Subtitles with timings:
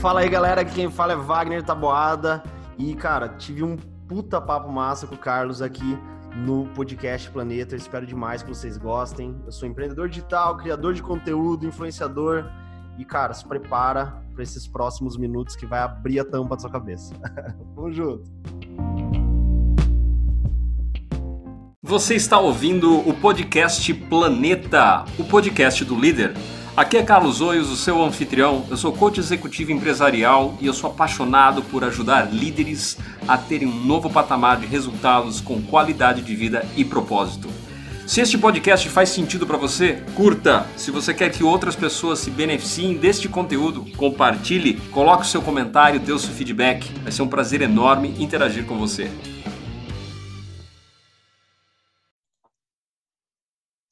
[0.00, 0.64] Fala aí, galera.
[0.64, 2.40] Quem fala é Wagner Taboada.
[2.78, 5.98] E, cara, tive um puta papo massa com o Carlos aqui
[6.36, 7.74] no podcast Planeta.
[7.74, 9.34] Eu espero demais que vocês gostem.
[9.44, 12.44] Eu sou empreendedor digital, criador de conteúdo, influenciador.
[12.96, 16.70] E, cara, se prepara para esses próximos minutos que vai abrir a tampa da sua
[16.70, 17.12] cabeça.
[17.74, 18.30] Vamos junto.
[21.82, 26.34] Você está ouvindo o podcast Planeta, o podcast do líder.
[26.76, 28.64] Aqui é Carlos Oios, o seu anfitrião.
[28.70, 33.84] Eu sou coach executivo empresarial e eu sou apaixonado por ajudar líderes a terem um
[33.84, 37.48] novo patamar de resultados com qualidade de vida e propósito.
[38.06, 40.66] Se este podcast faz sentido para você, curta.
[40.76, 46.00] Se você quer que outras pessoas se beneficiem deste conteúdo, compartilhe, coloque o seu comentário,
[46.00, 46.90] dê o seu feedback.
[47.02, 49.10] Vai ser um prazer enorme interagir com você.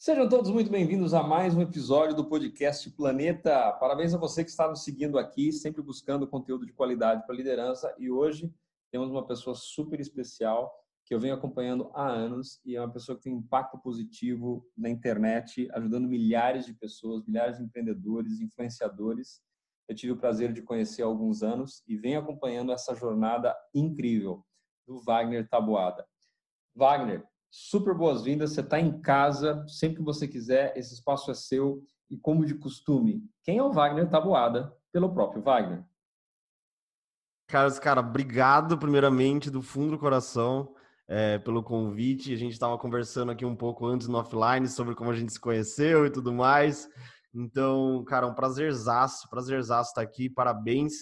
[0.06, 3.72] Sejam todos muito bem-vindos a mais um episódio do podcast Planeta.
[3.72, 7.92] Parabéns a você que está nos seguindo aqui, sempre buscando conteúdo de qualidade para liderança.
[7.98, 8.54] E hoje
[8.92, 10.72] temos uma pessoa super especial
[11.04, 14.88] que eu venho acompanhando há anos e é uma pessoa que tem impacto positivo na
[14.88, 19.42] internet, ajudando milhares de pessoas, milhares de empreendedores, influenciadores.
[19.88, 24.46] Eu tive o prazer de conhecer há alguns anos e venho acompanhando essa jornada incrível
[24.86, 26.06] do Wagner Taboada.
[26.76, 28.52] Wagner, super boas-vindas.
[28.52, 31.82] Você está em casa, sempre que você quiser, esse espaço é seu.
[32.08, 34.72] E como de costume, quem é o Wagner Taboada?
[34.92, 35.84] Pelo próprio Wagner.
[37.48, 40.74] Carlos, cara, obrigado primeiramente do fundo do coração
[41.08, 42.32] é, pelo convite.
[42.32, 45.40] A gente estava conversando aqui um pouco antes no offline sobre como a gente se
[45.40, 46.88] conheceu e tudo mais.
[47.34, 50.28] Então, cara, um prazerzaço, prazerzaço estar aqui.
[50.28, 50.94] Parabéns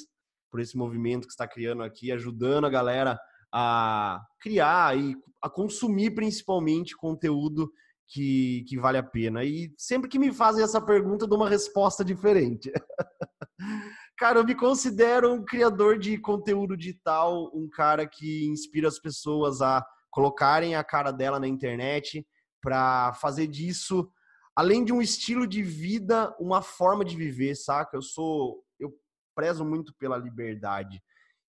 [0.50, 3.18] por esse movimento que está criando aqui, ajudando a galera
[3.56, 7.70] a criar e a consumir principalmente conteúdo
[8.08, 9.44] que, que vale a pena.
[9.44, 12.72] E sempre que me fazem essa pergunta, eu dou uma resposta diferente.
[14.18, 19.62] cara, eu me considero um criador de conteúdo digital, um cara que inspira as pessoas
[19.62, 22.26] a colocarem a cara dela na internet
[22.60, 24.10] para fazer disso,
[24.56, 27.96] além de um estilo de vida, uma forma de viver, saca?
[27.96, 28.92] Eu sou, eu
[29.34, 31.00] prezo muito pela liberdade.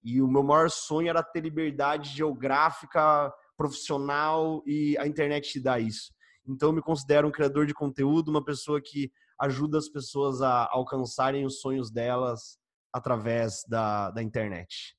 [0.06, 5.80] E o meu maior sonho era ter liberdade geográfica, profissional e a internet te dá
[5.80, 6.14] isso.
[6.48, 10.70] Então eu me considero um criador de conteúdo, uma pessoa que ajuda as pessoas a
[10.72, 12.60] alcançarem os sonhos delas
[12.94, 14.96] através da, da internet.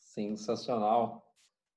[0.00, 1.24] Sensacional.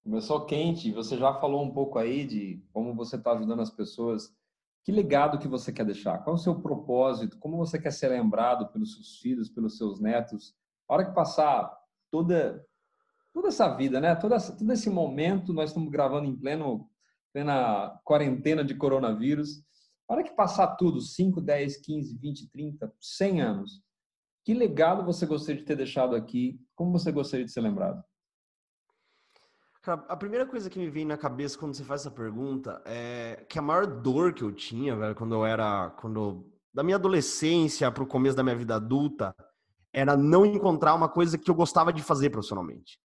[0.04, 4.36] Começou quente, você já falou um pouco aí de como você está ajudando as pessoas.
[4.84, 6.18] Que legado que você quer deixar?
[6.24, 7.38] Qual é o seu propósito?
[7.38, 10.56] Como você quer ser lembrado pelos seus filhos, pelos seus netos?
[10.94, 11.76] A hora que passar
[12.12, 12.64] toda
[13.34, 14.14] toda essa vida, né?
[14.16, 16.88] Todo, todo esse momento, nós estamos gravando em pleno
[17.34, 19.64] plena quarentena de coronavírus.
[20.08, 23.82] A hora que passar tudo, 5, 10, 15, 20, 30, 100 anos,
[24.46, 26.62] que legado você gostaria de ter deixado aqui?
[26.76, 28.04] Como você gostaria de ser lembrado?
[30.08, 33.58] a primeira coisa que me vem na cabeça quando você faz essa pergunta é que
[33.58, 38.04] a maior dor que eu tinha, velho, quando eu era, quando da minha adolescência para
[38.04, 39.36] o começo da minha vida adulta,
[39.94, 43.00] era não encontrar uma coisa que eu gostava de fazer profissionalmente.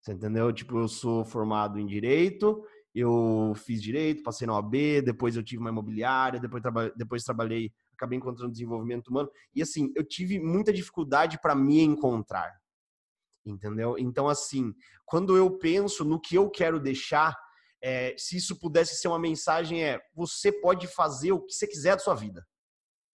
[0.00, 0.50] Você entendeu?
[0.52, 2.64] Tipo, eu sou formado em direito,
[2.94, 7.70] eu fiz direito, passei na OAB, depois eu tive uma imobiliária, depois, traba depois trabalhei,
[7.92, 9.30] acabei encontrando desenvolvimento humano.
[9.54, 12.50] E assim, eu tive muita dificuldade para me encontrar.
[13.44, 13.96] Entendeu?
[13.98, 14.74] Então, assim,
[15.04, 17.36] quando eu penso no que eu quero deixar,
[17.82, 21.96] é, se isso pudesse ser uma mensagem, é você pode fazer o que você quiser
[21.96, 22.46] da sua vida.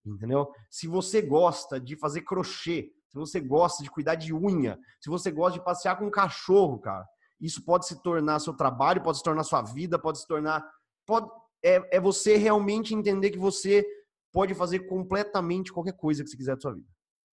[0.06, 0.52] Entendeu?
[0.70, 5.32] Se você gosta de fazer crochê, se você gosta de cuidar de unha, se você
[5.32, 7.06] gosta de passear com um cachorro, cara,
[7.40, 10.66] isso pode se tornar seu trabalho, pode se tornar sua vida, pode se tornar.
[11.06, 11.30] Pode,
[11.64, 13.86] é, é você realmente entender que você
[14.34, 16.88] pode fazer completamente qualquer coisa que você quiser da sua vida.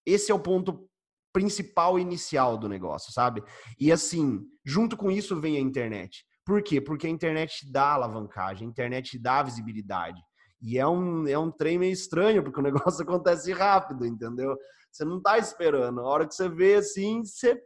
[0.07, 0.89] Esse é o ponto
[1.33, 3.43] principal inicial do negócio, sabe?
[3.79, 6.25] E assim, junto com isso vem a internet.
[6.45, 6.81] Por quê?
[6.81, 10.21] Porque a internet te dá alavancagem, a internet te dá visibilidade.
[10.61, 14.57] E é um, é um trem meio estranho, porque o negócio acontece rápido, entendeu?
[14.93, 16.01] Você não tá esperando.
[16.01, 17.61] A hora que você vê assim, você.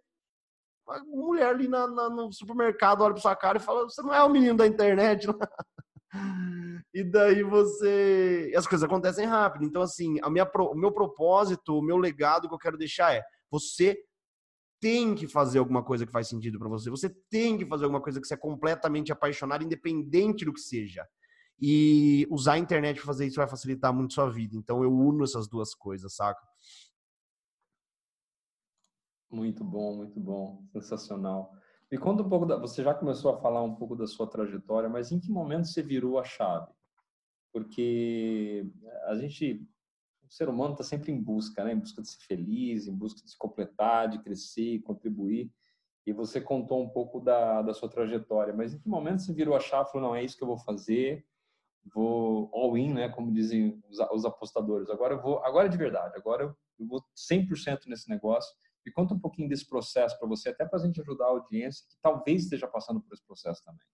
[0.87, 4.15] Uma mulher ali na, na, no supermercado olha pra sua cara e fala: Você não
[4.15, 5.27] é o menino da internet?
[6.95, 8.51] E daí você.
[8.57, 9.67] As coisas acontecem rápido.
[9.67, 13.23] Então, assim, a minha, o meu propósito, o meu legado que eu quero deixar é:
[13.51, 14.03] você
[14.81, 16.89] tem que fazer alguma coisa que faz sentido para você.
[16.89, 21.07] Você tem que fazer alguma coisa que você é completamente apaixonado, independente do que seja.
[21.61, 24.57] E usar a internet para fazer isso vai facilitar muito sua vida.
[24.57, 26.41] Então eu uno essas duas coisas, saca?
[29.37, 31.53] Muito bom, muito bom, sensacional.
[31.93, 34.89] Me conta um pouco da, você já começou a falar um pouco da sua trajetória,
[34.89, 36.73] mas em que momento você virou a chave?
[37.53, 38.67] Porque
[39.05, 39.63] a gente
[40.27, 41.75] o ser humano está sempre em busca, né?
[41.75, 45.53] Em busca de ser feliz, em busca de se completar, de crescer, contribuir.
[46.07, 49.55] E você contou um pouco da, da sua trajetória, mas em que momento você virou
[49.55, 51.27] a chave falou, não, é isso que eu vou fazer,
[51.95, 53.11] vou all in, né?
[53.11, 54.89] Como dizem os, os apostadores.
[54.89, 58.57] Agora eu vou, agora é de verdade, agora eu vou 100% nesse negócio.
[58.87, 61.85] Me conta um pouquinho desse processo para você, até para a gente ajudar a audiência
[61.89, 63.85] que talvez esteja passando por esse processo também.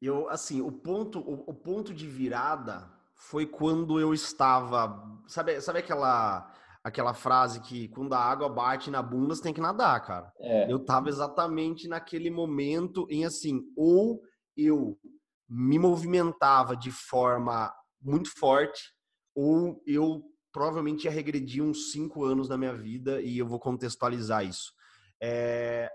[0.00, 5.80] Eu, assim, o ponto, o, o ponto de virada foi quando eu estava, sabe, sabe
[5.80, 6.50] aquela
[6.82, 10.30] aquela frase que quando a água bate na bunda, você tem que nadar, cara.
[10.38, 10.70] É.
[10.70, 14.20] Eu tava exatamente naquele momento em assim, ou
[14.54, 14.98] eu
[15.48, 18.92] me movimentava de forma muito forte,
[19.34, 20.22] ou eu
[20.54, 24.72] provavelmente ia regredir uns cinco anos da minha vida e eu vou contextualizar isso.
[25.20, 25.90] É,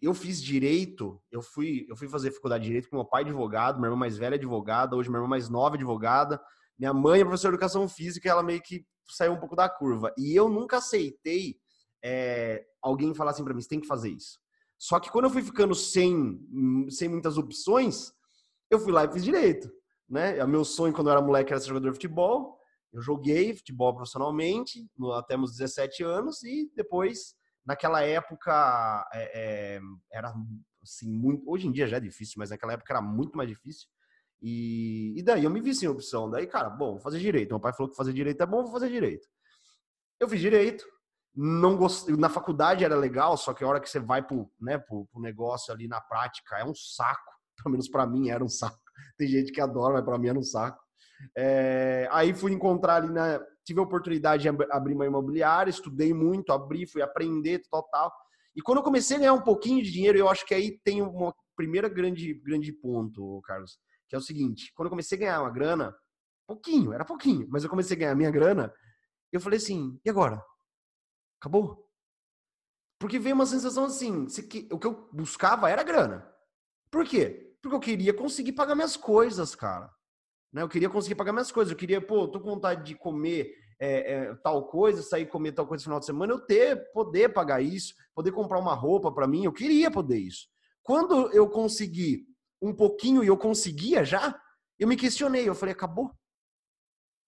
[0.00, 3.78] eu fiz direito, eu fui, eu fui fazer faculdade de direito com meu pai advogado,
[3.78, 6.38] minha irmã mais velha é advogada, hoje minha irmã mais nova é advogada,
[6.78, 10.12] minha mãe é professora de educação física, ela meio que saiu um pouco da curva.
[10.18, 11.56] E eu nunca aceitei
[12.04, 14.38] é, alguém falar assim para mim, você tem que fazer isso.
[14.78, 16.38] Só que quando eu fui ficando sem,
[16.90, 18.12] sem muitas opções,
[18.70, 19.72] eu fui lá e fiz direito.
[20.06, 20.44] Né?
[20.44, 22.53] O meu sonho quando eu era moleque era ser jogador de futebol.
[22.94, 27.34] Eu joguei futebol profissionalmente até meus 17 anos e depois,
[27.66, 29.80] naquela época, é, é,
[30.12, 30.32] era
[30.80, 31.42] assim, muito.
[31.50, 33.88] Hoje em dia já é difícil, mas naquela época era muito mais difícil.
[34.40, 36.30] E, e daí eu me vi sem opção.
[36.30, 37.50] Daí, cara, bom, vou fazer direito.
[37.50, 39.26] Meu pai falou que fazer direito é bom, vou fazer direito.
[40.20, 40.84] Eu fiz direito.
[41.34, 42.16] Não gostei.
[42.16, 45.20] Na faculdade era legal, só que a hora que você vai pro, né, pro, pro
[45.20, 47.32] negócio ali na prática é um saco.
[47.58, 48.78] Pelo menos para mim era um saco.
[49.16, 50.83] Tem gente que adora, mas para mim era um saco.
[51.36, 53.40] É, aí fui encontrar ali na.
[53.64, 58.12] Tive a oportunidade de abrir uma imobiliária, estudei muito, abri, fui aprender, total.
[58.54, 61.00] E quando eu comecei a ganhar um pouquinho de dinheiro, eu acho que aí tem
[61.00, 63.78] uma primeira grande, grande ponto, Carlos
[64.08, 65.96] que é o seguinte: quando eu comecei a ganhar uma grana,
[66.46, 68.72] pouquinho, era pouquinho, mas eu comecei a ganhar minha grana,
[69.32, 70.42] eu falei assim: e agora?
[71.40, 71.84] Acabou?
[72.98, 74.26] Porque veio uma sensação assim:
[74.70, 76.30] o que eu buscava era grana.
[76.90, 77.56] Por quê?
[77.60, 79.90] Porque eu queria conseguir pagar minhas coisas, cara.
[80.54, 80.62] Né?
[80.62, 81.72] Eu queria conseguir pagar minhas coisas.
[81.72, 85.66] Eu queria, pô, tô com vontade de comer é, é, tal coisa, sair comer tal
[85.66, 89.26] coisa no final de semana, eu ter, poder pagar isso, poder comprar uma roupa para
[89.26, 89.44] mim.
[89.44, 90.46] Eu queria poder isso.
[90.82, 92.24] Quando eu consegui
[92.62, 94.40] um pouquinho e eu conseguia já,
[94.78, 95.48] eu me questionei.
[95.48, 96.12] Eu falei, acabou?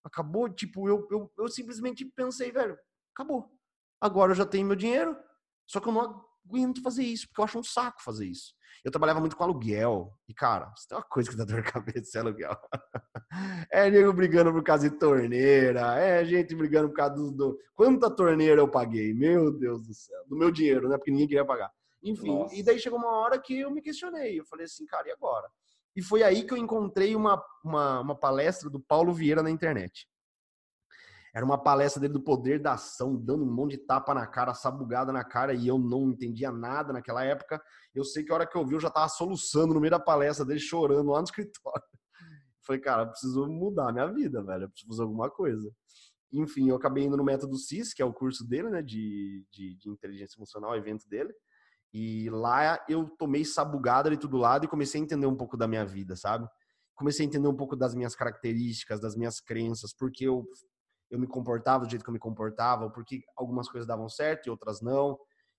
[0.05, 0.49] Acabou?
[0.49, 2.79] Tipo, eu, eu, eu simplesmente pensei, velho,
[3.13, 3.51] acabou.
[4.01, 5.17] Agora eu já tenho meu dinheiro,
[5.67, 8.55] só que eu não aguento fazer isso, porque eu acho um saco fazer isso.
[8.85, 10.17] Eu trabalhava muito com aluguel.
[10.29, 12.57] E, cara, se tem uma coisa que dá dor de cabeça, é aluguel.
[13.71, 17.59] É nego brigando por causa de torneira, é gente brigando por causa do, do...
[17.75, 19.13] Quanta torneira eu paguei?
[19.13, 20.23] Meu Deus do céu.
[20.29, 20.97] Do meu dinheiro, né?
[20.97, 21.71] Porque ninguém queria pagar.
[22.03, 22.55] Enfim, Nossa.
[22.55, 24.39] e daí chegou uma hora que eu me questionei.
[24.39, 25.49] Eu falei assim, cara, e agora?
[25.95, 30.07] E foi aí que eu encontrei uma, uma, uma palestra do Paulo Vieira na internet.
[31.35, 34.55] Era uma palestra dele do poder da ação, dando um monte de tapa na cara,
[34.55, 37.63] sabugada na cara, e eu não entendia nada naquela época.
[37.95, 39.99] Eu sei que a hora que eu vi, eu já tava soluçando no meio da
[39.99, 41.83] palestra dele, chorando lá no escritório.
[42.67, 44.65] Falei, cara, preciso mudar a minha vida, velho.
[44.65, 45.71] Eu preciso fazer alguma coisa.
[46.33, 49.77] Enfim, eu acabei indo no Método CIS, que é o curso dele, né, de, de,
[49.77, 51.33] de inteligência emocional, evento dele.
[51.93, 55.69] E lá eu tomei sabugada de todo lado e comecei a entender um pouco da
[55.69, 56.47] minha vida, sabe?
[56.95, 60.45] Comecei a entender um pouco das minhas características, das minhas crenças, porque eu,
[61.11, 64.51] eu me comportava do jeito que eu me comportava, porque algumas coisas davam certo e
[64.51, 65.19] outras não.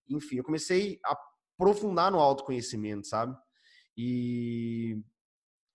[0.09, 1.17] Enfim, eu comecei a
[1.57, 3.35] aprofundar no autoconhecimento, sabe?
[3.95, 5.01] E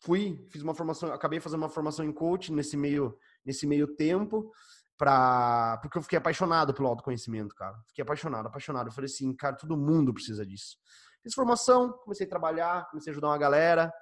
[0.02, 4.52] fui, fiz uma formação, acabei fazendo uma formação em coaching nesse meio, nesse meio tempo
[4.98, 5.78] pra...
[5.80, 7.78] porque eu fiquei apaixonado pelo autoconhecimento, cara.
[7.88, 8.88] Fiquei apaixonado, apaixonado.
[8.88, 10.76] Eu falei assim, cara, todo mundo precisa disso.
[11.22, 13.92] Fiz formação, comecei a trabalhar, comecei a ajudar uma galera.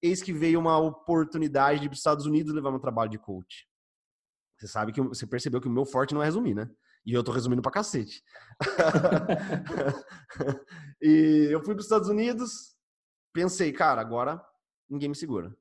[0.00, 3.18] Eis que veio uma oportunidade de ir para os Estados Unidos levar meu trabalho de
[3.18, 3.68] coach.
[4.58, 6.70] Você sabe que você percebeu que o meu forte não é resumir, né?
[7.04, 8.22] E eu tô resumindo pra cacete.
[11.00, 12.76] e eu fui para os Estados Unidos,
[13.32, 14.40] pensei, cara, agora
[14.90, 15.54] ninguém me segura.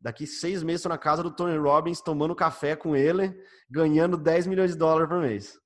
[0.00, 3.32] Daqui seis meses estou na casa do Tony Robbins, tomando café com ele,
[3.70, 5.60] ganhando 10 milhões de dólares por mês.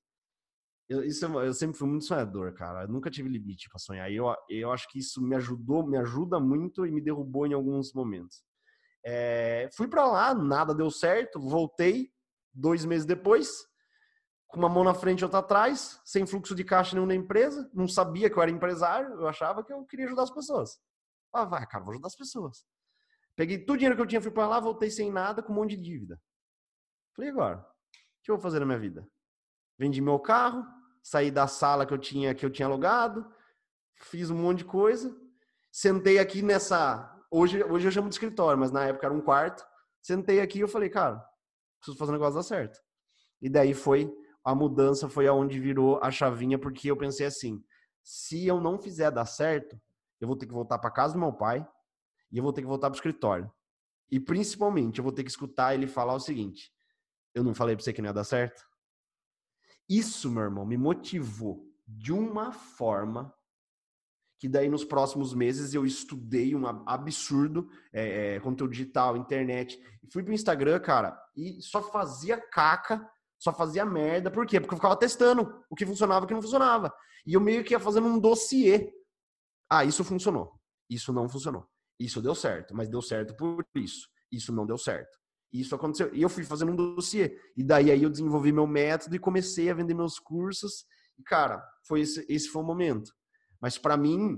[0.87, 2.83] Eu, isso, eu sempre fui muito sonhador, cara.
[2.83, 4.11] Eu nunca tive limite para sonhar.
[4.11, 7.93] Eu, eu acho que isso me ajudou, me ajuda muito e me derrubou em alguns
[7.93, 8.43] momentos.
[9.03, 12.11] É, fui para lá, nada deu certo, voltei
[12.53, 13.65] dois meses depois,
[14.47, 17.69] com uma mão na frente e outra atrás, sem fluxo de caixa nenhum na empresa,
[17.73, 20.79] não sabia que eu era empresário, eu achava que eu queria ajudar as pessoas.
[21.33, 22.65] Ah, vai, cara, vou ajudar as pessoas.
[23.37, 25.55] Peguei todo o dinheiro que eu tinha, fui para lá, voltei sem nada, com um
[25.55, 26.19] monte de dívida.
[27.15, 29.07] Falei, agora, o que eu vou fazer na minha vida?
[29.77, 30.65] Vendi meu carro,
[31.01, 33.25] saí da sala que eu tinha que eu tinha alugado,
[33.95, 35.15] fiz um monte de coisa,
[35.71, 39.63] sentei aqui nessa, hoje hoje eu chamo de escritório, mas na época era um quarto.
[40.01, 41.23] Sentei aqui e eu falei, cara,
[41.79, 42.79] Preciso fazer o negócio dar certo.
[43.41, 44.11] E daí foi
[44.43, 47.63] a mudança, foi aonde virou a chavinha, porque eu pensei assim:
[48.03, 49.79] se eu não fizer dar certo,
[50.19, 51.65] eu vou ter que voltar para casa do meu pai
[52.31, 53.51] e eu vou ter que voltar para o escritório.
[54.09, 56.71] E principalmente, eu vou ter que escutar ele falar o seguinte:
[57.33, 58.65] eu não falei para você que não ia dar certo?
[59.89, 63.33] Isso, meu irmão, me motivou de uma forma
[64.39, 69.81] que daí nos próximos meses eu estudei um absurdo é, é, conteúdo digital, internet.
[70.03, 74.29] E fui pro Instagram, cara, e só fazia caca, só fazia merda.
[74.29, 74.59] Por quê?
[74.59, 76.93] Porque eu ficava testando o que funcionava e o que não funcionava.
[77.25, 78.93] E eu meio que ia fazendo um dossiê.
[79.69, 80.59] Ah, isso funcionou.
[80.89, 81.67] Isso não funcionou.
[81.99, 84.07] Isso deu certo, mas deu certo por isso.
[84.31, 85.17] Isso não deu certo.
[85.51, 86.13] Isso aconteceu.
[86.13, 87.39] E eu fui fazendo um dossiê.
[87.55, 90.85] E daí aí eu desenvolvi meu método e comecei a vender meus cursos.
[91.17, 93.11] E, cara, foi esse, esse foi o momento.
[93.59, 94.37] Mas para mim,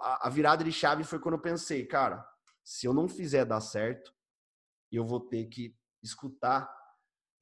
[0.00, 2.24] a virada de chave foi quando eu pensei, cara,
[2.62, 4.12] se eu não fizer dar certo,
[4.90, 6.70] eu vou ter que escutar,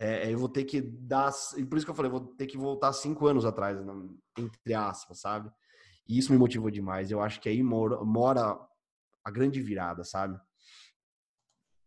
[0.00, 1.31] é, é eu vou ter que dar.
[1.57, 3.79] E por isso que eu falei, eu vou ter que voltar cinco anos atrás,
[4.37, 5.52] entre aspas, sabe?
[6.09, 7.11] E isso me motivou demais.
[7.11, 8.59] Eu acho que aí mora, mora
[9.25, 10.38] a grande virada, sabe?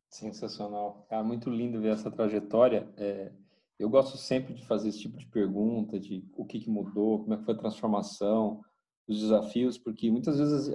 [0.09, 1.05] Sensacional.
[1.09, 2.87] Cara, muito lindo ver essa trajetória.
[2.97, 3.31] É,
[3.77, 7.33] eu gosto sempre de fazer esse tipo de pergunta, de o que, que mudou, como
[7.33, 8.61] é que foi a transformação,
[9.07, 10.73] os desafios, porque muitas vezes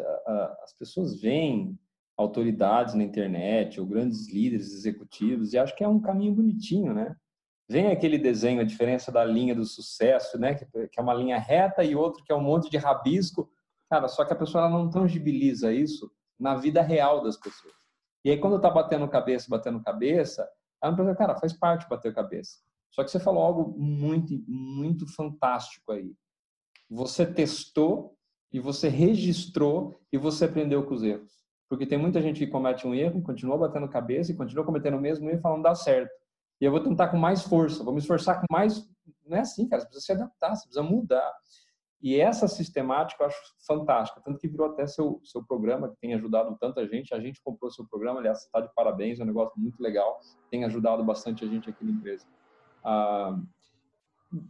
[0.63, 1.79] as pessoas veem
[2.17, 7.17] autoridades na internet ou grandes líderes executivos e acham que é um caminho bonitinho, né?
[7.69, 10.55] Vem aquele desenho, a diferença da linha do sucesso, né?
[10.55, 13.51] Que, que é uma linha reta e outro que é um monte de rabisco.
[13.89, 17.75] Cara, só que a pessoa não tangibiliza isso na vida real das pessoas.
[18.25, 20.49] E aí, quando tá batendo cabeça, batendo cabeça,
[20.81, 22.59] a pessoa, cara, faz parte bater cabeça.
[22.91, 26.13] Só que você falou algo muito, muito fantástico aí.
[26.89, 28.17] Você testou
[28.53, 31.33] e você registrou e você aprendeu com os erros.
[31.69, 35.01] Porque tem muita gente que comete um erro, continua batendo cabeça e continua cometendo o
[35.01, 36.11] mesmo erro e falando, dá certo.
[36.61, 38.85] E eu vou tentar com mais força, vou me esforçar com mais.
[39.25, 41.33] Não é assim, cara, você precisa se adaptar, você precisa mudar.
[42.03, 46.15] E essa sistemática eu acho fantástica, tanto que virou até seu, seu programa, que tem
[46.15, 47.15] ajudado tanta gente.
[47.15, 50.19] A gente comprou seu programa, aliás, está de parabéns, é um negócio muito legal,
[50.51, 52.27] tem ajudado bastante a gente aqui na empresa.
[52.83, 53.39] Ah,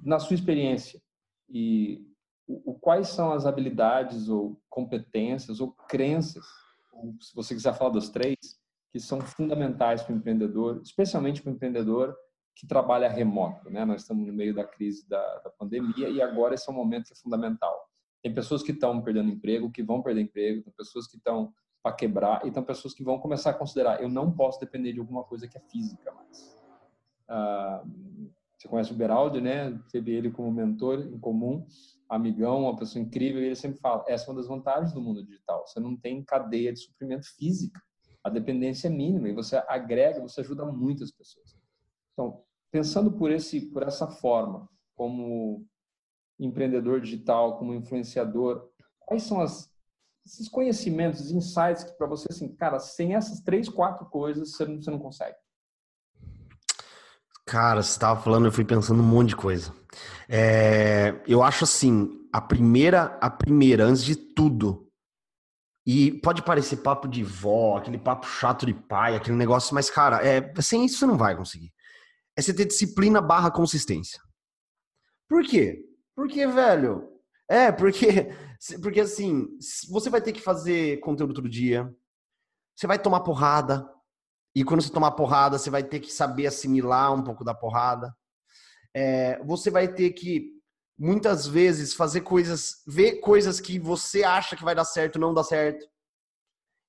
[0.04, 1.00] na sua experiência,
[1.49, 2.07] e
[2.47, 6.45] o, quais são as habilidades ou competências ou crenças,
[6.92, 8.37] ou se você quiser falar dos três,
[8.92, 12.16] que são fundamentais para o empreendedor, especialmente para o empreendedor
[12.61, 13.71] que trabalha remoto.
[13.71, 13.87] Né?
[13.87, 17.07] Nós estamos no meio da crise da, da pandemia e agora esse é um momento
[17.07, 17.88] que é fundamental.
[18.23, 21.97] Tem pessoas que estão perdendo emprego, que vão perder emprego, tem pessoas que estão para
[21.97, 25.25] quebrar e tem pessoas que vão começar a considerar: eu não posso depender de alguma
[25.25, 26.55] coisa que é física mais.
[27.26, 27.83] Ah,
[28.59, 29.81] você conhece o Beraldi, né?
[29.90, 31.67] Teve ele como mentor em comum
[32.11, 35.25] amigão, uma pessoa incrível, e ele sempre fala: essa é uma das vantagens do mundo
[35.25, 35.67] digital.
[35.67, 37.81] Você não tem cadeia de suprimento física.
[38.23, 41.57] A dependência é mínima e você agrega, você ajuda muitas pessoas.
[42.12, 45.67] Então, pensando por esse por essa forma, como
[46.39, 48.69] empreendedor digital, como influenciador,
[49.00, 49.71] quais são as,
[50.25, 54.81] esses conhecimentos, insights que para você assim, cara, sem essas três, quatro coisas você não,
[54.81, 55.37] você não consegue?
[57.45, 59.75] Cara, você estava falando, eu fui pensando um monte de coisa.
[60.29, 64.89] É, eu acho assim, a primeira, a primeira, antes de tudo,
[65.85, 70.25] e pode parecer papo de vó, aquele papo chato de pai, aquele negócio, mas, cara,
[70.25, 71.73] é, sem isso você não vai conseguir.
[72.40, 74.18] É você ter disciplina barra consistência.
[75.28, 75.85] Por quê?
[76.16, 77.06] Porque, velho,
[77.47, 78.30] é, porque,
[78.82, 79.47] porque assim,
[79.90, 81.94] você vai ter que fazer conteúdo todo dia,
[82.75, 83.87] você vai tomar porrada,
[84.54, 88.16] e quando você tomar porrada, você vai ter que saber assimilar um pouco da porrada.
[88.97, 90.50] É, você vai ter que,
[90.99, 95.44] muitas vezes, fazer coisas, ver coisas que você acha que vai dar certo, não dá
[95.44, 95.87] certo.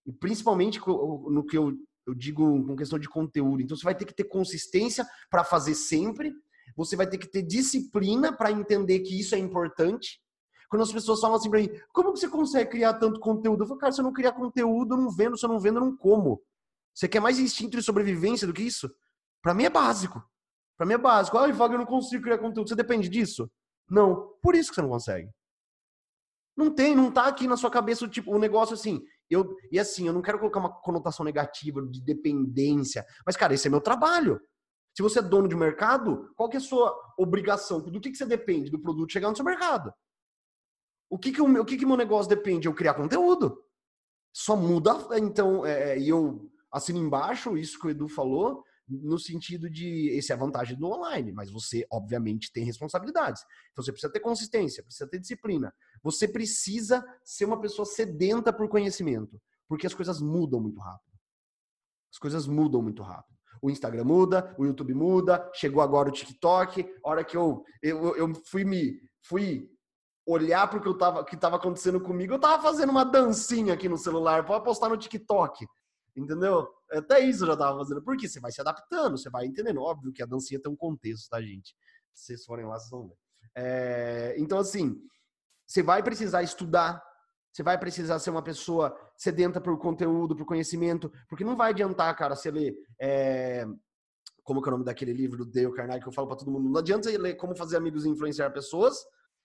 [0.07, 1.73] E principalmente no que eu,
[2.11, 3.61] eu digo com questão de conteúdo.
[3.61, 6.33] Então, você vai ter que ter consistência para fazer sempre.
[6.75, 10.19] Você vai ter que ter disciplina para entender que isso é importante.
[10.69, 13.63] Quando as pessoas falam assim para mim, como você consegue criar tanto conteúdo?
[13.63, 15.37] Eu falo, cara, se eu não criar conteúdo, eu não vendo.
[15.37, 16.41] Se eu não vendo, eu não como.
[16.93, 18.89] Você quer mais instinto de sobrevivência do que isso?
[19.41, 20.23] Para mim é básico.
[20.77, 21.37] Para mim é básico.
[21.37, 22.69] Ai, Wagner, eu não consigo criar conteúdo.
[22.69, 23.51] Você depende disso?
[23.89, 24.33] Não.
[24.41, 25.29] Por isso que você não consegue.
[26.55, 29.01] Não tem, não tá aqui na sua cabeça tipo o negócio assim.
[29.31, 33.67] Eu e assim, eu não quero colocar uma conotação negativa de dependência, mas cara, esse
[33.67, 34.39] é meu trabalho.
[34.93, 37.81] Se você é dono de mercado, qual que é a sua obrigação?
[37.81, 39.93] Do que, que você depende do produto chegar no seu mercado?
[41.09, 42.67] O que que o meu, o que que meu negócio depende?
[42.67, 43.63] Eu criar conteúdo.
[44.33, 49.69] Só muda, então, é, é eu assina embaixo isso que o Edu falou, no sentido
[49.69, 53.41] de essa é a vantagem do online, mas você obviamente tem responsabilidades.
[53.71, 55.73] Então você precisa ter consistência, precisa ter disciplina.
[56.03, 61.11] Você precisa ser uma pessoa sedenta por conhecimento, porque as coisas mudam muito rápido.
[62.11, 63.31] As coisas mudam muito rápido.
[63.61, 66.85] O Instagram muda, o YouTube muda, chegou agora o TikTok.
[67.03, 69.69] Hora que eu, eu, eu fui me fui
[70.25, 73.73] olhar para o que eu tava que estava acontecendo comigo, eu tava fazendo uma dancinha
[73.73, 75.65] aqui no celular para postar no TikTok.
[76.15, 76.67] Entendeu?
[76.91, 78.01] Até isso eu já tava fazendo.
[78.01, 79.81] Porque você vai se adaptando, você vai entendendo.
[79.81, 81.75] Óbvio que a dancinha tem um contexto, tá, gente?
[82.13, 83.15] Se vocês forem lá, vocês vão ver.
[83.55, 85.01] É, então, assim,
[85.65, 87.01] você vai precisar estudar,
[87.51, 92.15] você vai precisar ser uma pessoa sedenta por conteúdo, por conhecimento, porque não vai adiantar,
[92.15, 92.75] cara, você ler.
[92.99, 93.65] É,
[94.43, 96.51] como que é o nome daquele livro do Dale Carnegie que eu falo para todo
[96.51, 96.69] mundo?
[96.69, 98.97] Não adianta você ler Como Fazer Amigos e Influenciar Pessoas,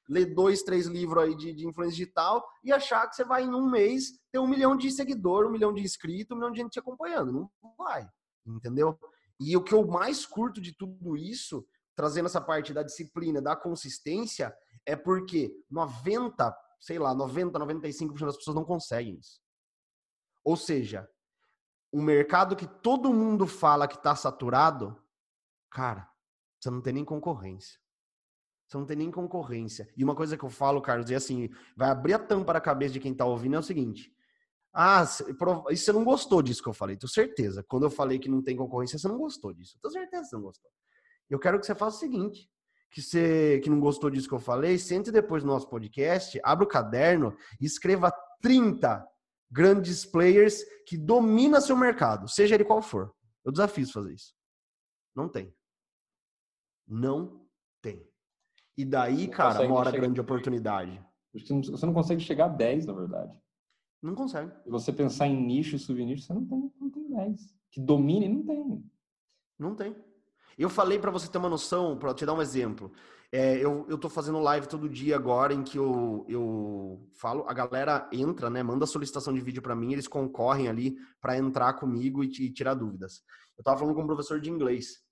[0.08, 3.54] ler dois, três livros aí de, de influência digital e achar que você vai em
[3.54, 6.72] um mês ter um milhão de seguidores, um milhão de inscritos, um milhão de gente
[6.72, 7.32] te acompanhando.
[7.32, 8.08] Não vai,
[8.46, 8.98] entendeu?
[9.40, 13.54] E o que eu mais curto de tudo isso, trazendo essa parte da disciplina, da
[13.56, 19.40] consistência, é porque 90, sei lá, 90, 95% das pessoas não conseguem isso.
[20.44, 21.08] Ou seja,
[21.92, 24.96] um mercado que todo mundo fala que está saturado,
[25.70, 26.08] cara,
[26.60, 27.78] você não tem nem concorrência.
[28.66, 29.88] Você não tem nem concorrência.
[29.96, 32.94] E uma coisa que eu falo, Carlos, é assim, vai abrir a tampa na cabeça
[32.94, 34.12] de quem está ouvindo é o seguinte.
[34.74, 35.04] Ah,
[35.70, 37.64] e você não gostou disso que eu falei, tenho certeza.
[37.66, 39.78] Quando eu falei que não tem concorrência, você não gostou disso.
[39.80, 40.70] Tenho certeza que você não gostou.
[41.30, 42.50] Eu quero que você faça o seguinte
[42.90, 46.64] que você que não gostou disso que eu falei, sente depois do nosso podcast, abra
[46.64, 49.06] o caderno e escreva 30
[49.50, 53.12] grandes players que domina seu mercado, seja ele qual for.
[53.44, 54.34] Eu desafio fazer isso.
[55.14, 55.54] Não tem.
[56.86, 57.46] Não
[57.82, 58.08] tem.
[58.76, 61.00] E daí, cara, mora a grande oportunidade.
[61.32, 63.40] Você não consegue chegar a 10, na verdade.
[64.02, 64.52] Não consegue.
[64.62, 67.54] Se você pensar em nicho e subnicho, você não tem, não tem 10.
[67.70, 68.90] Que domine, não tem.
[69.58, 69.96] Não tem.
[70.58, 72.92] Eu falei para você ter uma noção, para te dar um exemplo.
[73.32, 77.52] É, eu, eu tô fazendo live todo dia agora em que eu, eu falo, a
[77.52, 78.62] galera entra, né?
[78.62, 82.74] Manda solicitação de vídeo para mim, eles concorrem ali para entrar comigo e, e, tirar
[82.74, 83.22] dúvidas.
[83.58, 85.04] Eu tava falando com um professor de inglês.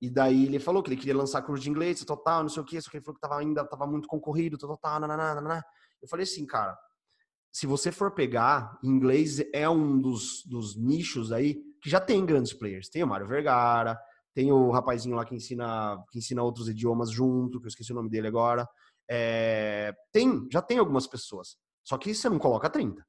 [0.00, 2.64] E daí ele falou que ele queria lançar curso de inglês, total, não sei o
[2.64, 5.62] que, só que ele falou que tava ainda tava muito concorrido, total, nananana.
[6.00, 6.78] Eu falei assim, cara,
[7.52, 12.52] se você for pegar, inglês é um dos, dos nichos aí que já tem grandes
[12.52, 12.88] players.
[12.88, 13.98] Tem o Mário Vergara,
[14.34, 17.94] tem o rapazinho lá que ensina, que ensina outros idiomas junto, que eu esqueci o
[17.94, 18.68] nome dele agora.
[19.10, 21.56] É, tem, já tem algumas pessoas.
[21.84, 23.04] Só que você não coloca 30.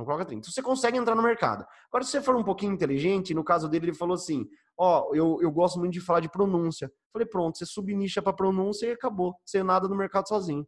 [0.00, 0.50] Não coloca 30.
[0.50, 1.66] Você consegue entrar no mercado.
[1.88, 5.14] Agora, se você for um pouquinho inteligente, no caso dele, ele falou assim: Ó, oh,
[5.14, 6.90] eu, eu gosto muito de falar de pronúncia.
[7.12, 9.34] Falei, pronto, você subnicha para pronúncia e acabou.
[9.44, 10.66] Você nada no mercado sozinho.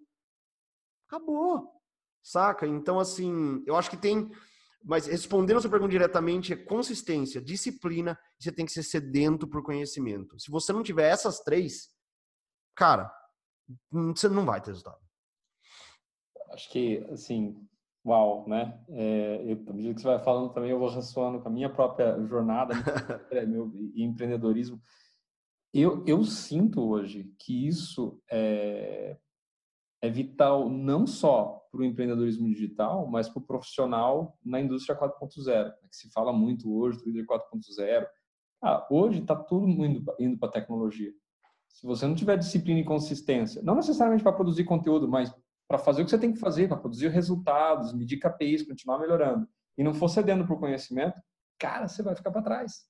[1.09, 1.67] Acabou.
[2.23, 2.67] Saca?
[2.67, 4.31] Então, assim, eu acho que tem
[4.85, 9.63] mas respondendo a sua pergunta diretamente, é consistência, disciplina, você tem que ser sedento por
[9.63, 10.37] conhecimento.
[10.41, 11.89] Se você não tiver essas três,
[12.75, 13.09] cara,
[13.93, 15.01] você não vai ter resultado.
[16.51, 17.65] Acho que, assim,
[18.05, 18.81] uau, né?
[18.89, 21.71] É, eu, à medida que você vai falando também, eu vou ressoando com a minha
[21.71, 22.75] própria jornada,
[23.47, 24.81] meu empreendedorismo.
[25.73, 29.17] Eu, eu sinto hoje que isso é,
[30.03, 35.65] é vital não só para o empreendedorismo digital, mas para o profissional na indústria 4.0,
[35.65, 38.07] né, que se fala muito hoje do líder 4.0.
[38.63, 41.13] Ah, hoje está tudo indo, indo para a tecnologia.
[41.69, 45.35] Se você não tiver disciplina e consistência, não necessariamente para produzir conteúdo, mas
[45.73, 49.49] para fazer o que você tem que fazer, para produzir resultados, medir KPIs, continuar melhorando,
[49.79, 51.19] e não for cedendo por conhecimento,
[51.59, 52.85] cara, você vai ficar para trás.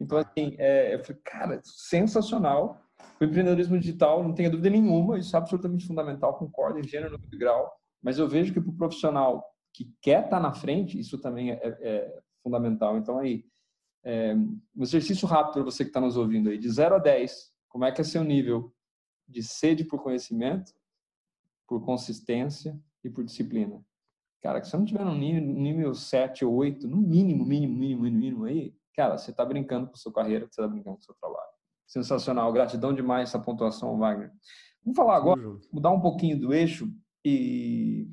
[0.00, 2.80] Então, assim, é, eu falei, cara, sensacional.
[3.20, 7.38] O empreendedorismo digital, não tenha dúvida nenhuma, isso é absolutamente fundamental, concordo em gênero, número
[7.38, 7.70] grau,
[8.02, 11.50] mas eu vejo que para o profissional que quer estar tá na frente, isso também
[11.50, 12.96] é, é fundamental.
[12.96, 13.44] Então, aí,
[14.02, 17.52] é, um exercício rápido para você que está nos ouvindo aí, de 0 a 10,
[17.68, 18.72] como é que é seu nível
[19.28, 20.72] de sede por conhecimento,
[21.66, 23.84] por consistência e por disciplina?
[24.42, 28.02] Cara, que você não tiver no nível, nível 7 ou 8, no mínimo, mínimo, mínimo,
[28.02, 31.04] mínimo aí, cara, você está brincando com a sua carreira, você está brincando com o
[31.04, 31.48] seu trabalho.
[31.86, 34.30] Sensacional, gratidão demais essa pontuação, Wagner.
[34.84, 35.40] Vamos falar agora,
[35.72, 36.92] mudar um pouquinho do eixo
[37.24, 38.06] e,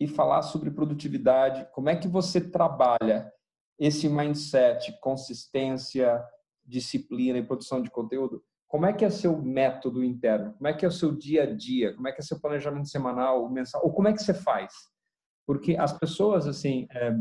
[0.00, 1.68] e falar sobre produtividade.
[1.72, 3.30] Como é que você trabalha
[3.78, 6.24] esse mindset, consistência,
[6.64, 8.42] disciplina e produção de conteúdo?
[8.74, 10.52] Como é que é seu método interno?
[10.54, 11.94] Como é que é o seu dia a dia?
[11.94, 13.80] Como é que é seu planejamento semanal, mensal?
[13.84, 14.72] Ou como é que você faz?
[15.46, 17.14] Porque as pessoas, assim, é,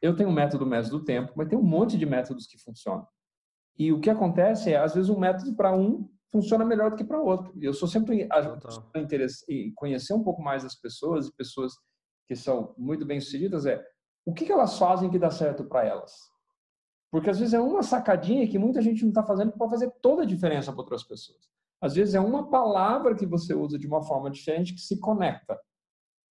[0.00, 3.06] eu tenho um método método do tempo, mas tem um monte de métodos que funcionam.
[3.78, 7.04] E o que acontece é, às vezes, um método para um funciona melhor do que
[7.04, 7.52] para outro.
[7.60, 8.26] Eu sou sempre
[8.96, 11.74] interessado conhecer um pouco mais as pessoas e pessoas
[12.26, 13.84] que são muito bem sucedidas é
[14.24, 16.14] o que, que elas fazem que dá certo para elas.
[17.10, 19.90] Porque às vezes é uma sacadinha que muita gente não está fazendo que pode fazer
[20.02, 21.48] toda a diferença para outras pessoas.
[21.80, 25.58] Às vezes é uma palavra que você usa de uma forma diferente que se conecta.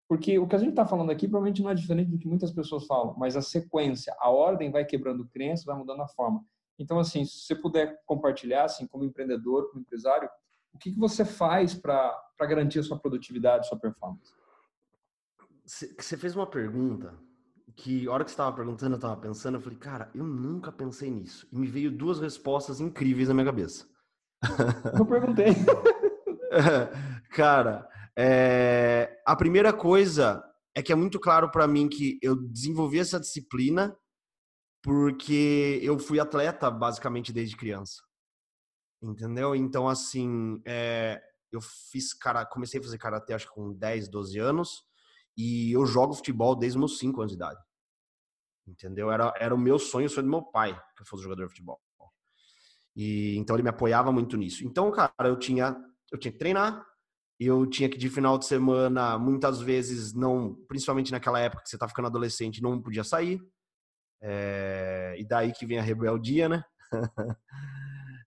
[0.07, 2.51] Porque o que a gente está falando aqui provavelmente não é diferente do que muitas
[2.51, 6.43] pessoas falam, mas a sequência, a ordem vai quebrando crença, vai mudando a forma.
[6.77, 10.29] Então, assim, se você puder compartilhar, assim, como empreendedor, como empresário,
[10.73, 14.31] o que, que você faz para garantir a sua produtividade, a sua performance?
[15.65, 17.17] Você fez uma pergunta
[17.75, 20.71] que, a hora que você estava perguntando, eu estava pensando, eu falei, cara, eu nunca
[20.71, 21.47] pensei nisso.
[21.51, 23.87] E me veio duas respostas incríveis na minha cabeça.
[24.97, 25.47] Eu perguntei.
[27.31, 29.21] cara, é...
[29.25, 30.43] a primeira coisa
[30.75, 33.97] é que é muito claro para mim que eu desenvolvi essa disciplina
[34.83, 38.03] porque eu fui atleta basicamente desde criança.
[39.01, 39.55] Entendeu?
[39.55, 44.37] Então, assim, é, eu fiz cara, comecei a fazer karatê acho que com 10, 12
[44.37, 44.83] anos
[45.37, 47.59] e eu jogo futebol desde meus 5 anos de idade.
[48.67, 49.11] Entendeu?
[49.11, 51.49] Era, era o meu sonho, o sonho do meu pai que eu fosse jogador de
[51.49, 51.79] futebol.
[52.95, 54.65] E então ele me apoiava muito nisso.
[54.65, 55.75] Então, cara, eu tinha
[56.11, 56.85] eu tinha que treinar,
[57.39, 61.77] eu tinha que de final de semana, muitas vezes não, principalmente naquela época que você
[61.77, 63.41] tá ficando adolescente, não podia sair.
[64.21, 66.63] É, e daí que vem a rebeldia, né?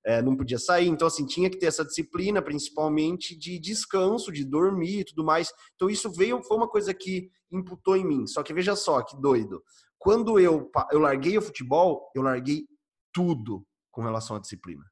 [0.05, 0.89] é, não podia sair.
[0.89, 5.51] Então, assim, tinha que ter essa disciplina, principalmente de descanso, de dormir e tudo mais.
[5.75, 8.27] Então, isso veio, foi uma coisa que imputou em mim.
[8.27, 9.63] Só que veja só, que doido.
[9.99, 12.67] Quando eu, eu larguei o futebol, eu larguei
[13.13, 14.85] tudo com relação à disciplina.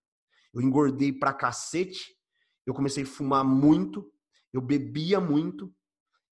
[0.52, 2.16] Eu engordei pra cacete,
[2.66, 4.10] eu comecei a fumar muito,
[4.52, 5.72] eu bebia muito,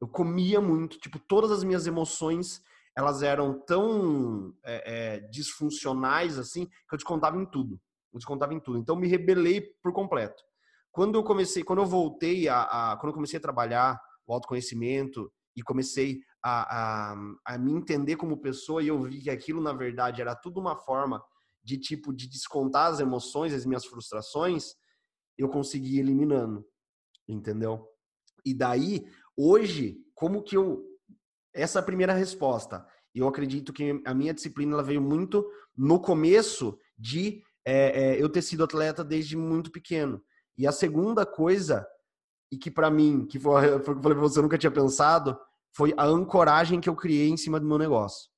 [0.01, 0.99] eu comia muito.
[0.99, 2.61] Tipo, todas as minhas emoções
[2.97, 7.81] elas eram tão é, é, disfuncionais assim que eu descontava em tudo.
[8.13, 8.79] Eu descontava em tudo.
[8.79, 10.43] Então me rebelei por completo.
[10.93, 15.31] Quando eu comecei, quando eu voltei a, a quando eu comecei a trabalhar o autoconhecimento
[15.57, 19.73] e comecei a, a, a me entender como pessoa e eu vi que aquilo na
[19.73, 21.25] verdade era tudo uma forma
[21.63, 24.75] de tipo de descontar as emoções, as minhas frustrações,
[25.39, 26.67] eu consegui ir eliminando,
[27.27, 27.89] entendeu?
[28.45, 30.85] E daí hoje, como que eu
[31.55, 32.85] essa é a primeira resposta.
[33.15, 38.29] Eu acredito que a minha disciplina ela veio muito no começo de é, é, eu
[38.29, 40.21] ter sido atleta desde muito pequeno.
[40.59, 41.87] E a segunda coisa,
[42.51, 45.39] e que para mim, que foi, que eu falei pra você, eu nunca tinha pensado,
[45.77, 48.31] foi a ancoragem que eu criei em cima do meu negócio.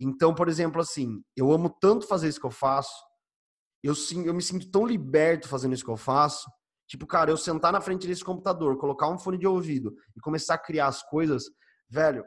[0.00, 2.92] Então, por exemplo, assim, eu amo tanto fazer isso que eu faço,
[3.82, 6.48] eu, eu me sinto tão liberto fazendo isso que eu faço.
[6.88, 10.54] Tipo, cara, eu sentar na frente desse computador, colocar um fone de ouvido e começar
[10.54, 11.44] a criar as coisas,
[11.88, 12.24] velho,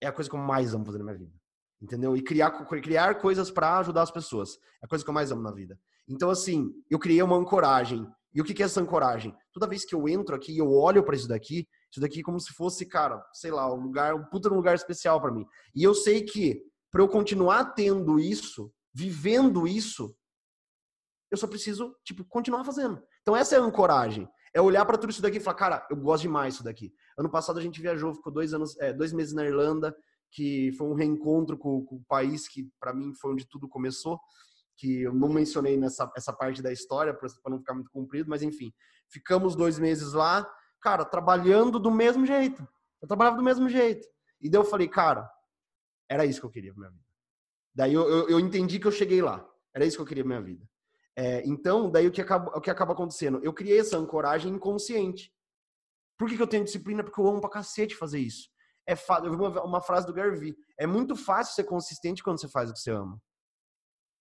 [0.00, 1.32] é a coisa que eu mais amo fazer na minha vida.
[1.80, 2.16] Entendeu?
[2.16, 4.50] E criar, criar coisas para ajudar as pessoas.
[4.82, 5.78] É a coisa que eu mais amo na vida.
[6.08, 8.06] Então, assim, eu criei uma ancoragem.
[8.34, 9.34] E o que é essa ancoragem?
[9.52, 12.22] Toda vez que eu entro aqui e eu olho para isso daqui, isso daqui é
[12.22, 15.46] como se fosse, cara, sei lá, um lugar, um puta lugar especial para mim.
[15.74, 20.14] E eu sei que para eu continuar tendo isso, vivendo isso,
[21.30, 23.02] eu só preciso, tipo, continuar fazendo.
[23.22, 24.28] Então essa é a ancoragem.
[24.54, 26.92] É olhar para tudo isso daqui e falar, cara, eu gosto demais disso daqui.
[27.18, 29.94] Ano passado a gente viajou, ficou dois anos, é, dois meses na Irlanda,
[30.32, 34.18] que foi um reencontro com, com o país que para mim foi onde tudo começou,
[34.76, 38.42] que eu não mencionei nessa essa parte da história para não ficar muito comprido, mas
[38.42, 38.72] enfim,
[39.10, 40.48] ficamos dois meses lá,
[40.80, 42.66] cara, trabalhando do mesmo jeito.
[43.00, 44.06] Eu trabalhava do mesmo jeito.
[44.40, 45.30] E daí eu falei, cara,
[46.08, 47.04] era isso que eu queria pra minha vida.
[47.74, 49.46] Daí eu, eu, eu entendi que eu cheguei lá.
[49.74, 50.68] Era isso que eu queria pra minha vida.
[51.16, 53.40] É, então, daí o que, acaba, o que acaba acontecendo?
[53.42, 55.32] Eu criei essa ancoragem inconsciente.
[56.16, 57.02] Por que, que eu tenho disciplina?
[57.02, 58.48] Porque eu amo pra cacete fazer isso.
[58.86, 59.20] É fa...
[59.24, 60.56] Eu vi uma, uma frase do Garvey.
[60.78, 63.20] É muito fácil ser consistente quando você faz o que você ama.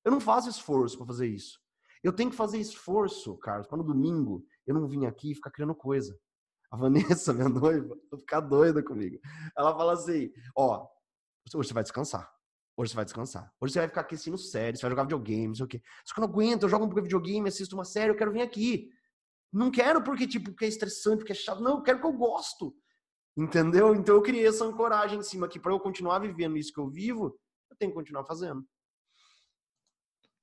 [0.04, 1.60] Eu não faço esforço para fazer isso.
[2.04, 5.74] Eu tenho que fazer esforço, Carlos, para no domingo eu não vim aqui ficar criando
[5.74, 6.18] coisa.
[6.70, 9.20] A Vanessa, minha noiva, vai ficar doida comigo.
[9.58, 10.88] Ela fala assim: ó,
[11.54, 12.32] hoje você vai descansar.
[12.76, 13.52] Hoje você vai descansar.
[13.60, 15.82] Hoje você vai ficar aqui assistindo séries, você vai jogar videogame, não sei o quê.
[16.06, 18.42] Só que eu não aguento, eu jogo um videogame, assisto uma série, eu quero vir
[18.42, 18.92] aqui.
[19.52, 21.62] Não quero porque, tipo, porque é estressante, porque é chato.
[21.62, 22.76] Não, eu quero porque eu gosto.
[23.36, 23.96] Entendeu?
[23.96, 26.90] Então eu criei essa ancoragem em cima que para eu continuar vivendo isso que eu
[26.90, 28.68] vivo, eu tenho que continuar fazendo.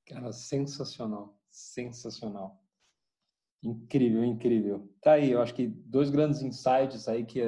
[0.07, 1.39] Cara, sensacional.
[1.51, 2.64] Sensacional.
[3.65, 4.95] Incrível, incrível.
[5.01, 7.41] Tá aí, eu acho que dois grandes insights aí que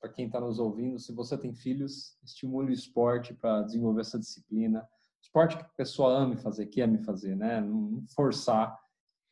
[0.00, 4.18] para quem está nos ouvindo, se você tem filhos, estimule o esporte para desenvolver essa
[4.18, 4.88] disciplina.
[5.20, 7.60] Esporte que a pessoa ame fazer, que ame fazer, né?
[7.60, 8.78] Não forçar.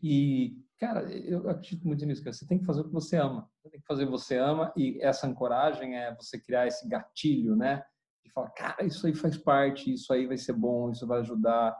[0.02, 2.34] E, cara, eu acredito muito nisso, cara.
[2.34, 3.48] Você tem que fazer o que você ama.
[3.62, 6.88] Você tem que fazer o que você ama e essa ancoragem é você criar esse
[6.88, 7.84] gatilho, né?
[8.24, 11.76] De falar, cara, isso aí faz parte, isso aí vai ser bom, isso vai ajudar.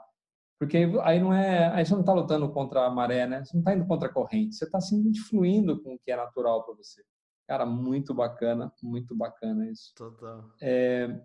[0.57, 3.43] Porque aí não é, aí você não está lutando contra a maré, né?
[3.43, 6.15] Você não está indo contra a corrente, você está simplesmente fluindo com o que é
[6.15, 7.03] natural para você.
[7.47, 9.93] Cara, muito bacana, muito bacana isso.
[9.95, 10.49] Total.
[10.61, 11.21] É,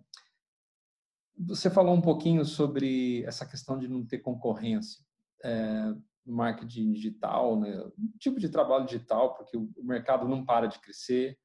[1.39, 5.03] você falou um pouquinho sobre essa questão de não ter concorrência
[5.43, 5.95] é,
[6.27, 7.91] marketing digital, né?
[8.19, 11.39] tipo de trabalho digital, porque o mercado não para de crescer,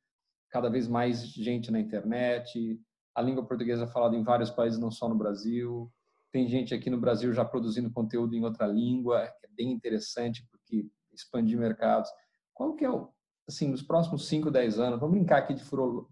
[0.49, 2.79] cada vez mais gente na internet,
[3.13, 5.91] a língua portuguesa é falada em vários países, não só no Brasil
[6.35, 10.85] tem gente aqui no Brasil já produzindo conteúdo em outra língua, é bem interessante porque
[11.13, 12.09] expandir mercados.
[12.53, 13.07] Qual que é o,
[13.47, 15.63] assim, nos próximos 5, 10 anos, vamos brincar aqui de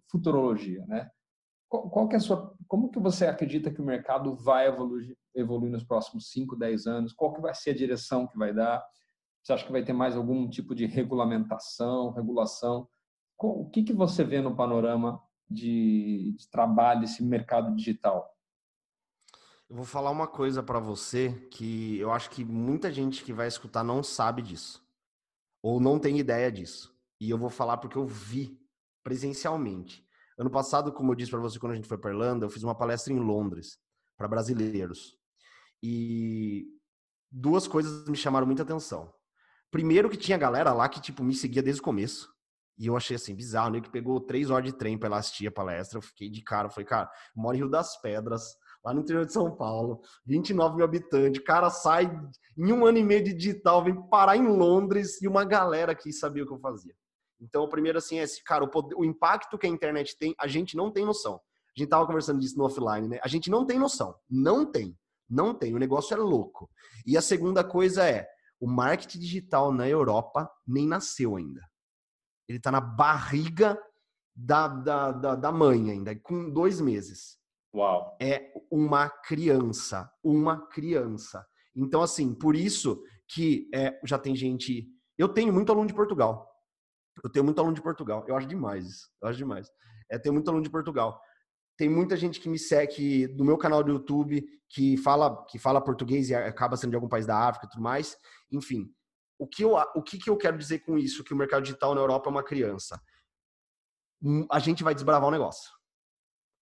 [0.09, 1.11] futurologia, né?
[1.67, 5.13] Qual, qual que é a sua, como que você acredita que o mercado vai evoluir,
[5.35, 7.11] evoluir nos próximos 5, 10 anos?
[7.11, 8.81] Qual que vai ser a direção que vai dar?
[9.43, 12.87] Você acha que vai ter mais algum tipo de regulamentação, regulação?
[13.37, 18.32] O que, que você vê no panorama de, de trabalho desse mercado digital?
[19.73, 23.47] Eu vou falar uma coisa para você que eu acho que muita gente que vai
[23.47, 24.87] escutar não sabe disso
[25.63, 26.95] ou não tem ideia disso.
[27.19, 28.55] E eu vou falar porque eu vi
[29.03, 30.07] presencialmente.
[30.37, 32.61] Ano passado, como eu disse para você quando a gente foi para Irlanda, eu fiz
[32.61, 33.79] uma palestra em Londres
[34.15, 35.17] para brasileiros.
[35.81, 36.67] E
[37.31, 39.11] duas coisas me chamaram muita atenção.
[39.71, 42.31] Primeiro que tinha galera lá que tipo me seguia desde o começo.
[42.77, 43.81] E eu achei assim, bizarro, né?
[43.81, 45.97] Que pegou três horas de trem para assistir a palestra.
[45.97, 49.33] Eu fiquei de cara, falei, cara, moro em Rio das Pedras, lá no interior de
[49.33, 51.41] São Paulo, 29 mil habitantes.
[51.43, 52.11] Cara sai
[52.57, 56.11] em um ano e meio de digital, vem parar em Londres e uma galera que
[56.11, 56.93] sabia o que eu fazia.
[57.39, 60.33] Então, o primeiro, assim, é esse, cara, o, poder, o impacto que a internet tem,
[60.39, 61.41] a gente não tem noção.
[61.75, 63.19] A gente tava conversando disso no offline, né?
[63.23, 64.15] A gente não tem noção.
[64.29, 64.97] Não tem.
[65.29, 65.73] Não tem.
[65.73, 66.69] O negócio é louco.
[67.05, 68.27] E a segunda coisa é,
[68.59, 71.61] o marketing digital na Europa nem nasceu ainda.
[72.47, 73.77] Ele está na barriga
[74.35, 77.37] da, da, da, da mãe ainda, com dois meses.
[77.73, 78.15] Uau.
[78.21, 81.45] É uma criança, uma criança.
[81.75, 84.87] Então, assim, por isso que é, já tem gente.
[85.17, 86.47] Eu tenho muito aluno de Portugal.
[87.23, 88.23] Eu tenho muito aluno de Portugal.
[88.27, 89.09] Eu acho demais.
[89.21, 89.67] Eu acho demais.
[90.09, 91.19] É, tenho muito aluno de Portugal.
[91.75, 95.83] Tem muita gente que me segue do meu canal do YouTube que fala que fala
[95.83, 98.15] português e acaba sendo de algum país da África e tudo mais.
[98.51, 98.91] Enfim,
[99.39, 101.23] o que eu, o que, que eu quero dizer com isso?
[101.23, 103.01] Que o mercado digital na Europa é uma criança.
[104.21, 105.71] Hum, a gente vai desbravar o negócio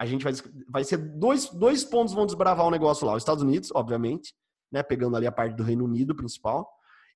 [0.00, 0.32] a gente vai,
[0.66, 3.12] vai ser dois, dois pontos vão desbravar o negócio lá.
[3.14, 4.34] Os Estados Unidos, obviamente,
[4.72, 6.66] né, pegando ali a parte do Reino Unido principal,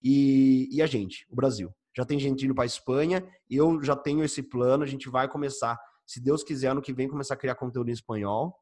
[0.02, 1.74] e, e a gente, o Brasil.
[1.96, 5.26] Já tem gente indo para a Espanha, eu já tenho esse plano, a gente vai
[5.26, 8.54] começar, se Deus quiser, ano que vem, começar a criar conteúdo em espanhol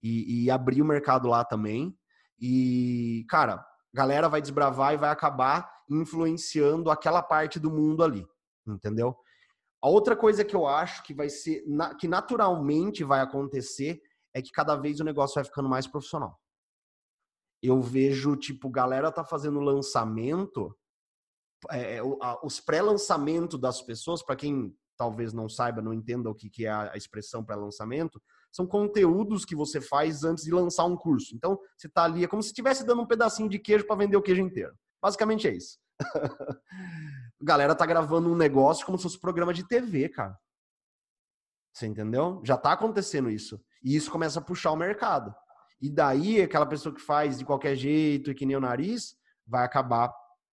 [0.00, 1.92] e, e abrir o mercado lá também.
[2.38, 8.24] E, cara, galera vai desbravar e vai acabar influenciando aquela parte do mundo ali,
[8.64, 9.16] entendeu?
[9.86, 11.64] A outra coisa que eu acho que vai ser,
[12.00, 14.02] que naturalmente vai acontecer,
[14.34, 16.36] é que cada vez o negócio vai ficando mais profissional.
[17.62, 20.76] Eu vejo, tipo, galera tá fazendo lançamento,
[21.70, 22.00] é,
[22.42, 26.70] os pré-lançamentos das pessoas, para quem talvez não saiba, não entenda o que, que é
[26.70, 28.20] a expressão pré-lançamento,
[28.50, 31.32] são conteúdos que você faz antes de lançar um curso.
[31.32, 34.16] Então, você tá ali, é como se estivesse dando um pedacinho de queijo para vender
[34.16, 34.74] o queijo inteiro.
[35.00, 35.78] Basicamente é isso.
[37.40, 40.38] a galera tá gravando um negócio como se fosse um programa de TV, cara.
[41.72, 42.40] Você entendeu?
[42.44, 43.60] Já tá acontecendo isso.
[43.82, 45.34] E isso começa a puxar o mercado.
[45.80, 49.14] E daí, aquela pessoa que faz de qualquer jeito e que nem o nariz,
[49.46, 50.10] vai acabar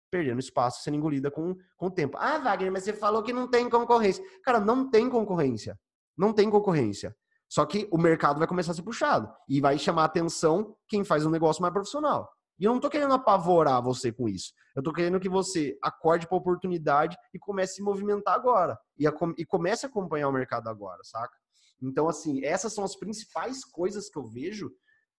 [0.10, 2.18] perdendo espaço, sendo engolida com, com o tempo.
[2.18, 4.24] Ah, Wagner, mas você falou que não tem concorrência.
[4.44, 5.80] Cara, não tem concorrência.
[6.18, 7.16] Não tem concorrência.
[7.48, 9.32] Só que o mercado vai começar a ser puxado.
[9.48, 12.30] E vai chamar atenção quem faz um negócio mais profissional.
[12.62, 14.54] E eu não tô querendo apavorar você com isso.
[14.76, 18.78] Eu tô querendo que você acorde para a oportunidade e comece a se movimentar agora.
[19.00, 21.36] E, a, e comece a acompanhar o mercado agora, saca?
[21.82, 24.72] Então, assim, essas são as principais coisas que eu vejo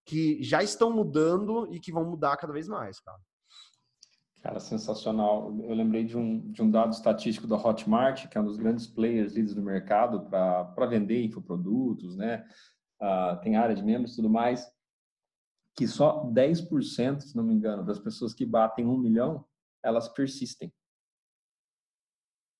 [0.05, 3.19] que já estão mudando e que vão mudar cada vez mais, cara.
[4.41, 5.53] Cara, sensacional.
[5.63, 8.87] Eu lembrei de um, de um dado estatístico da Hotmart, que é um dos grandes
[8.87, 12.45] players líderes do mercado para vender infoprodutos, né?
[13.01, 14.65] Uh, tem área de membros e tudo mais
[15.75, 19.45] que só 10%, se não me engano, das pessoas que batem um milhão,
[19.81, 20.71] elas persistem.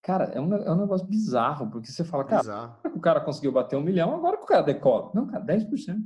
[0.01, 2.79] Cara, é um, é um negócio bizarro, porque você fala, cara, bizarro.
[2.93, 5.11] o cara conseguiu bater um milhão, agora que o cara decola.
[5.13, 6.03] Não, cara, 10%.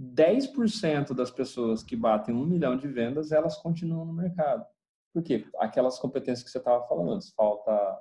[0.00, 4.66] 10% das pessoas que batem um milhão de vendas, elas continuam no mercado.
[5.12, 5.46] Por quê?
[5.58, 7.30] Aquelas competências que você estava falando antes.
[7.30, 8.00] Falta,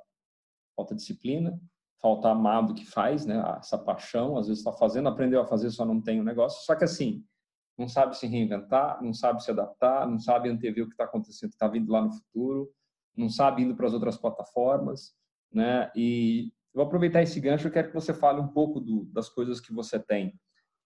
[0.76, 1.62] falta disciplina,
[2.02, 3.44] falta amado que faz, né?
[3.60, 6.66] Essa paixão, às vezes está fazendo, aprendeu a fazer, só não tem o um negócio.
[6.66, 7.24] Só que assim,
[7.78, 11.52] não sabe se reinventar, não sabe se adaptar, não sabe antever o que está acontecendo,
[11.52, 12.72] está vindo lá no futuro,
[13.16, 15.14] não sabe indo para as outras plataformas,
[15.52, 15.92] né?
[15.96, 19.60] E vou aproveitar esse gancho, eu quero que você fale um pouco do, das coisas
[19.60, 20.40] que você tem.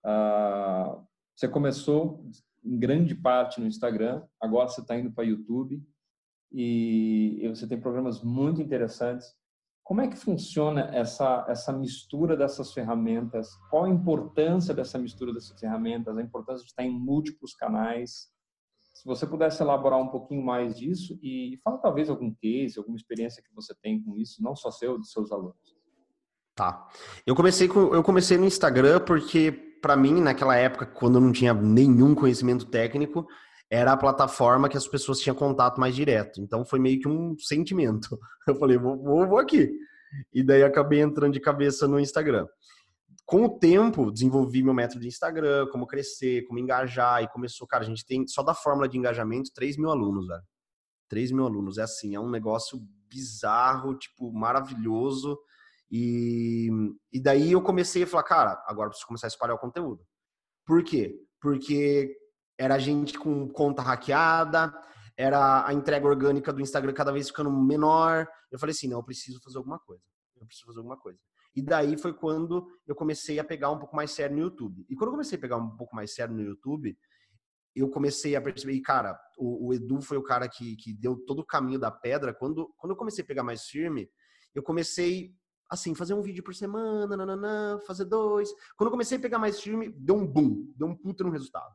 [0.06, 1.04] Uh,
[1.36, 2.26] você começou
[2.64, 5.84] em grande parte no Instagram, agora você está indo para YouTube
[6.52, 9.36] e você tem programas muito interessantes.
[9.86, 13.56] Como é que funciona essa, essa mistura dessas ferramentas?
[13.70, 16.18] Qual a importância dessa mistura dessas ferramentas?
[16.18, 18.32] A importância de estar em múltiplos canais?
[18.96, 23.44] Se você pudesse elaborar um pouquinho mais disso e fala talvez algum case, alguma experiência
[23.44, 25.78] que você tem com isso, não só seu, dos seus alunos.
[26.56, 26.90] Tá.
[27.24, 29.52] Eu comecei com, eu comecei no Instagram porque
[29.84, 33.28] para mim, naquela época, quando eu não tinha nenhum conhecimento técnico,
[33.70, 36.42] era a plataforma que as pessoas tinham contato mais direto.
[36.42, 38.20] Então foi meio que um sentimento.
[38.48, 39.72] Eu falei, vou, vou, vou aqui.
[40.34, 42.48] E daí acabei entrando de cabeça no Instagram.
[43.26, 47.84] Com o tempo, desenvolvi meu método de Instagram, como crescer, como engajar, e começou, cara,
[47.84, 50.44] a gente tem só da fórmula de engajamento 3 mil alunos, velho.
[51.10, 51.80] 3 mil alunos.
[51.80, 55.40] É assim, é um negócio bizarro, tipo, maravilhoso.
[55.90, 56.70] E,
[57.12, 60.06] e daí eu comecei a falar, cara, agora preciso começar a espalhar o conteúdo.
[60.66, 61.16] Por quê?
[61.42, 62.16] Porque
[62.58, 64.74] era gente com conta hackeada,
[65.18, 68.28] era a entrega orgânica do Instagram cada vez ficando menor.
[68.52, 70.04] Eu falei assim, não, eu preciso fazer alguma coisa.
[70.40, 71.20] Eu preciso fazer alguma coisa.
[71.56, 74.86] E daí foi quando eu comecei a pegar um pouco mais sério no YouTube.
[74.90, 76.98] E quando eu comecei a pegar um pouco mais sério no YouTube,
[77.74, 81.18] eu comecei a perceber, e cara, o, o Edu foi o cara que, que deu
[81.26, 82.34] todo o caminho da pedra.
[82.34, 84.10] Quando, quando eu comecei a pegar mais firme,
[84.54, 85.34] eu comecei
[85.70, 88.50] assim, fazer um vídeo por semana, nananã, fazer dois.
[88.78, 91.74] Quando eu comecei a pegar mais firme, deu um boom, deu um puta no resultado.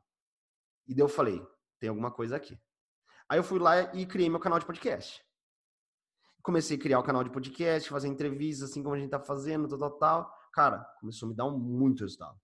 [0.90, 1.40] E daí eu falei,
[1.78, 2.60] tem alguma coisa aqui.
[3.28, 5.24] Aí eu fui lá e criei meu canal de podcast.
[6.42, 9.68] Comecei a criar o canal de podcast, fazer entrevistas, assim como a gente tá fazendo,
[9.68, 10.34] tal, tal, tal.
[10.52, 12.36] Cara, começou a me dar muito resultado.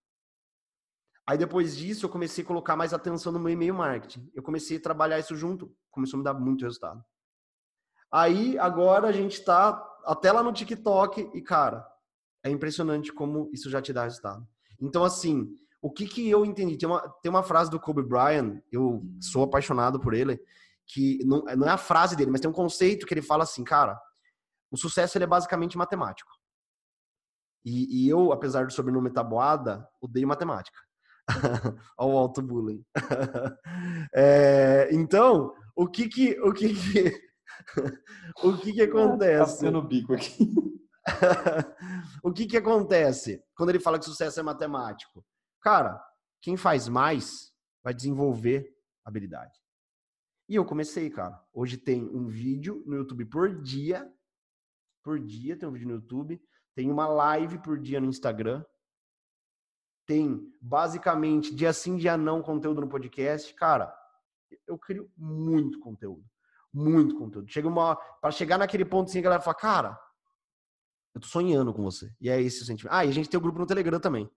[1.29, 4.31] Aí depois disso, eu comecei a colocar mais atenção no meu e-mail marketing.
[4.33, 7.05] Eu comecei a trabalhar isso junto, começou a me dar muito resultado.
[8.13, 11.85] Aí, agora a gente tá até lá no TikTok e, cara,
[12.45, 14.47] é impressionante como isso já te dá resultado.
[14.81, 15.49] Então, assim,
[15.87, 16.77] o que que eu entendi?
[16.77, 20.37] Tem uma, tem uma frase do Kobe Bryant, eu sou apaixonado por ele,
[20.85, 23.63] que não, não é a frase dele, mas tem um conceito que ele fala assim,
[23.63, 23.97] cara,
[24.69, 26.29] o sucesso ele é basicamente matemático.
[27.65, 30.77] E, e eu, apesar do sobrenome tabuada, odeio matemática.
[31.97, 32.85] Olha o auto-bullying.
[34.13, 37.23] é, então, o que que, o que que,
[38.43, 39.65] o que que acontece?
[39.65, 40.53] Tá no bico aqui.
[42.25, 45.25] o que que acontece quando ele fala que sucesso é matemático?
[45.67, 46.01] Cara,
[46.41, 47.53] quem faz mais
[47.83, 48.73] vai desenvolver
[49.05, 49.61] habilidade.
[50.49, 51.45] E eu comecei, cara.
[51.53, 54.09] Hoje tem um vídeo no YouTube por dia.
[55.03, 56.41] Por dia tem um vídeo no YouTube.
[56.73, 58.65] Tem uma live por dia no Instagram.
[60.07, 63.53] Tem basicamente dia sim, dia não conteúdo no podcast.
[63.55, 63.93] Cara,
[64.69, 66.25] eu crio muito conteúdo
[66.73, 67.51] muito conteúdo.
[67.51, 70.01] Chega uma para chegar naquele ponto assim, a galera fala, cara,
[71.13, 72.15] eu tô sonhando com você.
[72.21, 72.95] E é esse o sentimento.
[72.95, 74.31] Ah, e a gente tem o um grupo no Telegram também.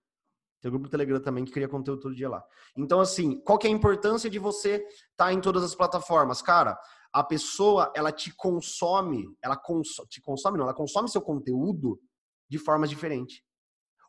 [0.61, 2.43] Tem um grupo no Telegram também que cria conteúdo todo dia lá.
[2.75, 6.41] Então, assim, qual que é a importância de você estar tá em todas as plataformas?
[6.41, 6.77] Cara,
[7.13, 11.99] a pessoa, ela te consome, ela cons te consome, não, ela consome seu conteúdo
[12.49, 13.41] de formas diferentes.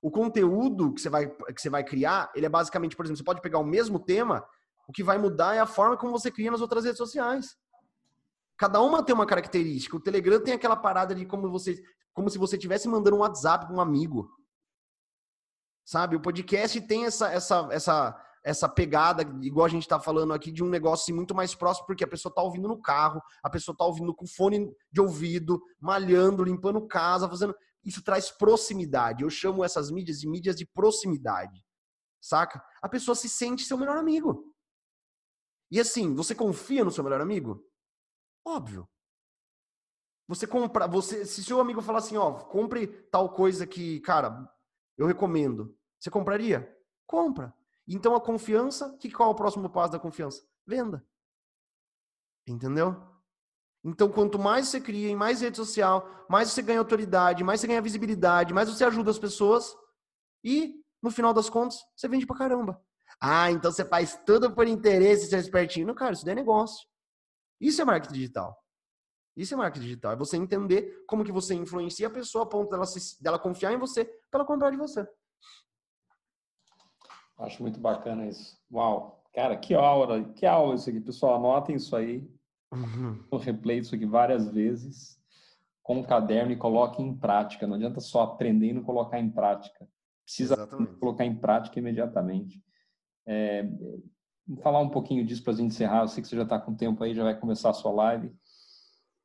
[0.03, 3.25] O conteúdo que você vai que você vai criar, ele é basicamente, por exemplo, você
[3.25, 4.45] pode pegar o mesmo tema,
[4.89, 7.57] o que vai mudar é a forma como você cria nas outras redes sociais.
[8.57, 9.97] Cada uma tem uma característica.
[9.97, 11.81] O Telegram tem aquela parada de como você,
[12.13, 14.29] como se você estivesse mandando um WhatsApp para um amigo.
[15.85, 16.17] Sabe?
[16.17, 20.65] O podcast tem essa essa essa essa pegada, igual a gente está falando aqui, de
[20.65, 23.75] um negócio assim, muito mais próximo, porque a pessoa está ouvindo no carro, a pessoa
[23.75, 27.55] está ouvindo com fone de ouvido, malhando, limpando casa, fazendo.
[27.85, 29.23] Isso traz proximidade.
[29.23, 31.65] Eu chamo essas mídias de mídias de proximidade.
[32.21, 32.63] Saca?
[32.83, 34.55] A pessoa se sente seu melhor amigo.
[35.71, 37.65] E assim, você confia no seu melhor amigo?
[38.45, 38.89] Óbvio.
[40.29, 44.49] Você compra, você, se seu amigo falar assim, ó, compre tal coisa que, cara,
[45.01, 45.77] eu recomendo.
[45.99, 46.77] Você compraria?
[47.07, 47.55] Compra.
[47.89, 50.43] Então a confiança, que qual é o próximo passo da confiança?
[50.67, 51.05] Venda.
[52.47, 53.11] Entendeu?
[53.83, 57.67] Então, quanto mais você cria em mais rede social, mais você ganha autoridade, mais você
[57.67, 59.75] ganha visibilidade, mais você ajuda as pessoas
[60.45, 62.83] e, no final das contas, você vende pra caramba.
[63.19, 65.87] Ah, então você faz tudo por interesse, você é espertinho.
[65.87, 66.87] Não, cara, isso daí é negócio.
[67.59, 68.55] Isso é marketing digital.
[69.37, 70.13] Isso é marketing digital.
[70.13, 73.73] É você entender como que você influencia a pessoa a ponto dela, se, dela confiar
[73.73, 75.07] em você para ela comprar de você.
[77.39, 78.59] Acho muito bacana isso.
[78.71, 79.25] Uau.
[79.33, 81.01] Cara, que aula, que aula isso aqui.
[81.01, 82.29] Pessoal, anotem isso aí.
[82.73, 83.21] Uhum.
[83.33, 85.21] Eu replay isso aqui várias vezes
[85.83, 87.67] com um caderno e coloquem em prática.
[87.67, 89.89] Não adianta só aprender e não colocar em prática.
[90.25, 90.95] Precisa Exatamente.
[90.95, 92.63] colocar em prática imediatamente.
[93.27, 93.69] É,
[94.63, 96.03] falar um pouquinho disso para a gente encerrar.
[96.03, 98.33] Eu sei que você já está com tempo aí, já vai começar a sua live.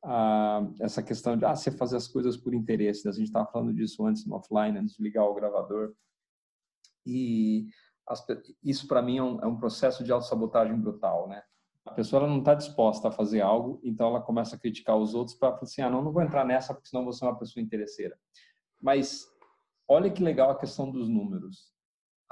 [0.08, 3.04] Ah, essa questão de ah, você fazer as coisas por interesse.
[3.04, 3.10] Né?
[3.10, 5.94] A gente estava falando disso antes no offline, antes de ligar o gravador.
[7.04, 7.66] E
[8.08, 8.24] as,
[8.62, 11.42] isso para mim é um, é um, processo de autossabotagem brutal, né?
[11.84, 15.36] A pessoa não está disposta a fazer algo, então ela começa a criticar os outros
[15.36, 17.62] para falar assim, ah, não, não vou entrar nessa porque senão você é uma pessoa
[17.62, 18.16] interesseira.
[18.80, 19.26] Mas
[19.88, 21.74] olha que legal a questão dos números.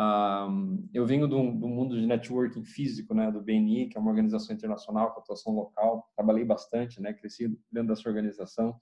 [0.00, 4.10] Um, eu venho do, do, mundo de networking físico, né, do BNI, que é uma
[4.10, 6.10] organização internacional com atuação local.
[6.16, 8.76] Trabalhei bastante, né, cresci dentro dessa organização,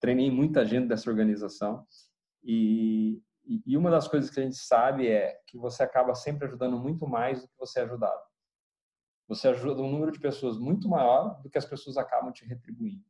[0.00, 1.86] treinei muita gente dessa organização.
[2.42, 3.22] E,
[3.66, 7.06] e uma das coisas que a gente sabe é que você acaba sempre ajudando muito
[7.06, 8.22] mais do que você é ajudado.
[9.28, 13.04] Você ajuda um número de pessoas muito maior do que as pessoas acabam te retribuindo.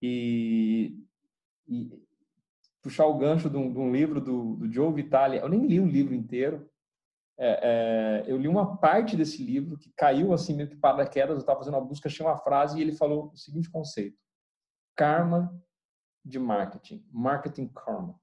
[0.00, 0.96] E,
[1.68, 1.90] e
[2.82, 5.80] puxar o gancho de um, de um livro do, do, Joe Vitale, eu nem li
[5.80, 6.68] o livro inteiro,
[7.38, 11.40] é, é, eu li uma parte desse livro que caiu assim meio que paraquedas, eu
[11.40, 14.18] estava fazendo uma busca, achei uma frase e ele falou o seguinte conceito:
[14.96, 15.56] karma
[16.24, 18.20] de marketing, marketing karma,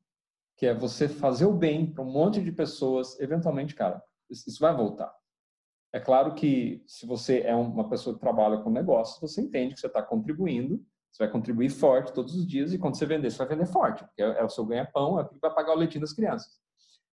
[0.57, 4.75] que é você fazer o bem para um monte de pessoas, eventualmente, cara, isso vai
[4.75, 5.13] voltar.
[5.91, 9.79] É claro que se você é uma pessoa que trabalha com negócios, você entende que
[9.79, 13.37] você está contribuindo, você vai contribuir forte todos os dias e quando você vender, você
[13.37, 16.01] vai vender forte, porque é, o seu ganha-pão, é aquilo que vai pagar o leitinho
[16.01, 16.59] das crianças.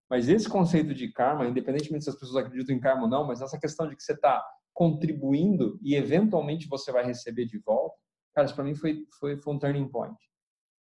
[0.09, 3.41] Mas esse conceito de karma, independentemente se as pessoas acreditam em karma ou não, mas
[3.41, 7.97] essa questão de que você está contribuindo e eventualmente você vai receber de volta,
[8.35, 10.17] cara, isso para mim foi, foi, foi um turning point.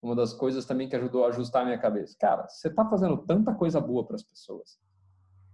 [0.02, 2.14] Uma das coisas também que ajudou a ajustar a minha cabeça.
[2.20, 4.78] Cara, você está fazendo tanta coisa boa para as pessoas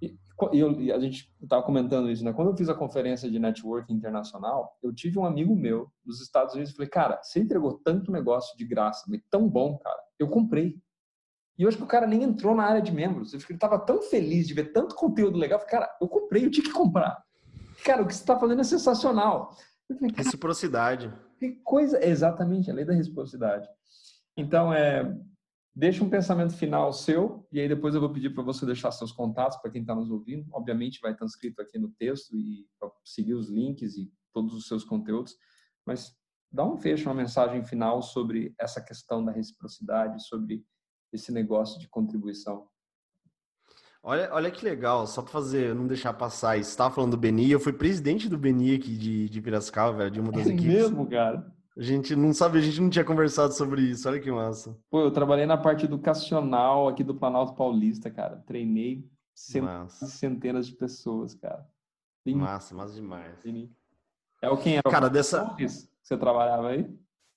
[0.00, 0.16] e,
[0.52, 2.32] eu, e a gente estava comentando isso, né?
[2.32, 6.54] Quando eu fiz a conferência de networking internacional, eu tive um amigo meu dos Estados
[6.54, 10.28] Unidos e falei, cara, você entregou tanto negócio de graça, mas tão bom, cara, eu
[10.28, 10.78] comprei.
[11.58, 13.34] E eu acho que o cara nem entrou na área de membros.
[13.34, 15.58] Ele estava tão feliz de ver tanto conteúdo legal.
[15.58, 17.22] Eu falei, cara, eu comprei, eu tinha que comprar.
[17.84, 19.54] Cara, o que você está fazendo é sensacional.
[19.86, 21.12] Falei, reciprocidade.
[21.38, 22.02] Que coisa.
[22.02, 23.68] Exatamente, a lei da reciprocidade.
[24.38, 25.04] Então, é,
[25.74, 29.12] Deixa um pensamento final seu e aí depois eu vou pedir para você deixar seus
[29.12, 30.46] contatos para quem está nos ouvindo.
[30.52, 32.66] Obviamente vai estar escrito aqui no texto e
[33.04, 35.36] seguir os links e todos os seus conteúdos.
[35.86, 36.12] Mas
[36.50, 40.64] dá um fecho, uma mensagem final sobre essa questão da reciprocidade, sobre
[41.12, 42.68] esse negócio de contribuição.
[44.02, 47.60] Olha, olha que legal, só para fazer, não deixar passar estava falando do Beni, eu
[47.60, 50.66] fui presidente do Beni aqui de, de Piracicaba, velho, de uma das é equipes.
[50.66, 51.54] mesmo, cara?
[51.80, 54.06] A gente não sabe, a gente não tinha conversado sobre isso.
[54.06, 54.78] Olha que massa.
[54.90, 58.36] Pô, eu trabalhei na parte educacional aqui do Planalto Paulista, cara.
[58.46, 61.66] Treinei centenas, centenas de pessoas, cara.
[62.22, 62.34] Bem...
[62.36, 63.34] Massa, massa demais.
[64.42, 64.90] É o quem era?
[64.90, 65.54] Cara, o dessa.
[65.54, 66.86] Que você trabalhava aí?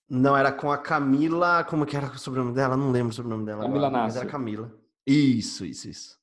[0.10, 1.64] Não, era com a Camila.
[1.64, 2.76] Como que era o sobrenome dela?
[2.76, 3.64] Não lembro o sobrenome dela.
[3.64, 4.78] Camila agora, Mas era Camila.
[5.08, 6.20] Isso, isso, isso.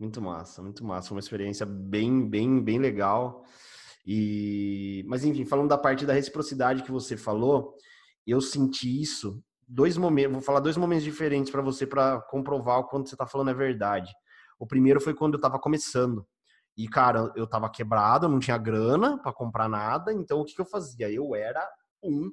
[0.00, 1.08] Muito massa, muito massa.
[1.08, 3.44] Foi uma experiência bem, bem, bem legal.
[4.10, 7.74] E, mas enfim, falando da parte da reciprocidade que você falou,
[8.26, 9.38] eu senti isso
[9.68, 13.26] dois momentos, vou falar dois momentos diferentes para você para comprovar o quanto você está
[13.26, 14.10] falando é verdade.
[14.58, 16.26] O primeiro foi quando eu estava começando.
[16.74, 20.60] E cara, eu estava quebrado, não tinha grana para comprar nada, então o que, que
[20.62, 21.10] eu fazia?
[21.10, 21.68] Eu era
[22.02, 22.32] um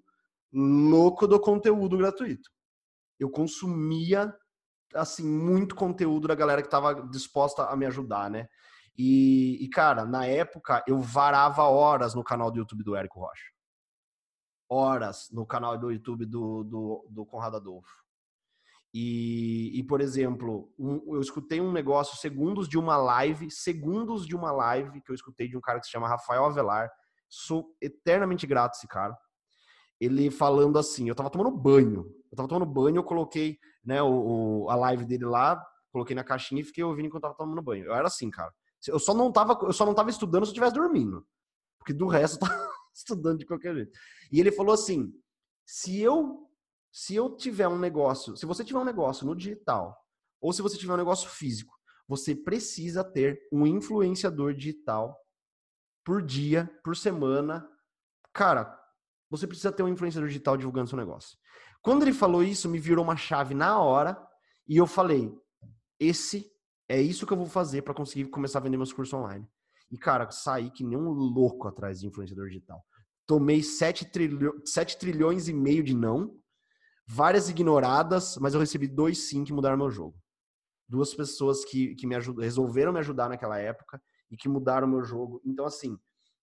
[0.53, 2.49] louco do conteúdo gratuito.
[3.19, 4.33] Eu consumia
[4.93, 8.47] assim muito conteúdo da galera que estava disposta a me ajudar, né?
[8.97, 13.51] E, e, cara, na época eu varava horas no canal do YouTube do Érico Rocha.
[14.69, 18.05] Horas no canal do YouTube do, do, do Conrado Adolfo.
[18.93, 24.33] E, e por exemplo, um, eu escutei um negócio, segundos de uma live, segundos de
[24.33, 26.89] uma live que eu escutei de um cara que se chama Rafael Avelar.
[27.27, 29.15] Sou eternamente grato esse cara.
[29.99, 32.05] Ele falando assim, eu tava tomando banho.
[32.31, 36.23] Eu tava tomando banho, eu coloquei né, o, o a live dele lá, coloquei na
[36.23, 37.85] caixinha e fiquei ouvindo enquanto eu tava tomando banho.
[37.85, 38.53] Eu era assim, cara.
[38.87, 41.25] Eu só não tava, eu só não tava estudando se eu estivesse dormindo.
[41.77, 43.91] Porque do resto eu tava estudando de qualquer jeito.
[44.31, 45.13] E ele falou assim:
[45.65, 46.45] se eu
[46.91, 49.97] se eu tiver um negócio, se você tiver um negócio no digital,
[50.39, 51.75] ou se você tiver um negócio físico,
[52.07, 55.19] você precisa ter um influenciador digital
[56.05, 57.67] por dia, por semana.
[58.31, 58.79] Cara,
[59.29, 61.37] você precisa ter um influenciador digital divulgando seu negócio.
[61.81, 64.17] Quando ele falou isso, me virou uma chave na hora
[64.65, 65.37] e eu falei:
[65.99, 66.49] esse
[66.87, 69.47] é isso que eu vou fazer para conseguir começar a vender meus cursos online.
[69.91, 72.83] E, cara, saí que nem um louco atrás de influenciador digital.
[73.25, 74.61] Tomei 7, trilho...
[74.65, 76.37] 7 trilhões e meio de não,
[77.07, 80.15] várias ignoradas, mas eu recebi dois sim que mudaram meu jogo.
[80.87, 82.39] Duas pessoas que, que me ajud...
[82.39, 85.41] resolveram me ajudar naquela época e que mudaram meu jogo.
[85.43, 85.97] Então, assim,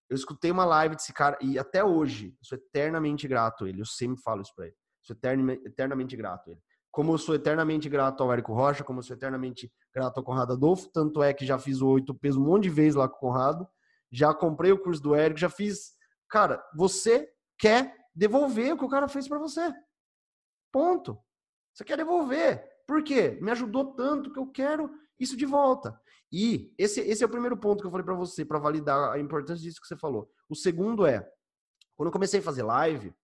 [0.08, 3.80] eu escutei uma live desse cara e até hoje eu sou eternamente grato a ele.
[3.80, 4.76] Eu sempre falo isso pra ele.
[5.02, 5.16] Sou
[5.64, 6.62] eternamente grato a ele
[6.92, 10.52] como eu sou eternamente grato ao Érico Rocha, como eu sou eternamente grato ao Conrado
[10.52, 13.16] Adolfo, tanto é que já fiz o oito pesos um monte de vezes lá com
[13.16, 13.66] o Conrado,
[14.12, 15.94] já comprei o curso do Érico, já fiz.
[16.28, 19.72] Cara, você quer devolver o que o cara fez para você.
[20.70, 21.18] Ponto.
[21.72, 22.62] Você quer devolver.
[22.86, 23.38] Por quê?
[23.40, 25.98] Me ajudou tanto que eu quero isso de volta.
[26.30, 29.18] E esse, esse é o primeiro ponto que eu falei para você, para validar a
[29.18, 30.30] importância disso que você falou.
[30.46, 31.26] O segundo é,
[31.96, 33.14] quando eu comecei a fazer live,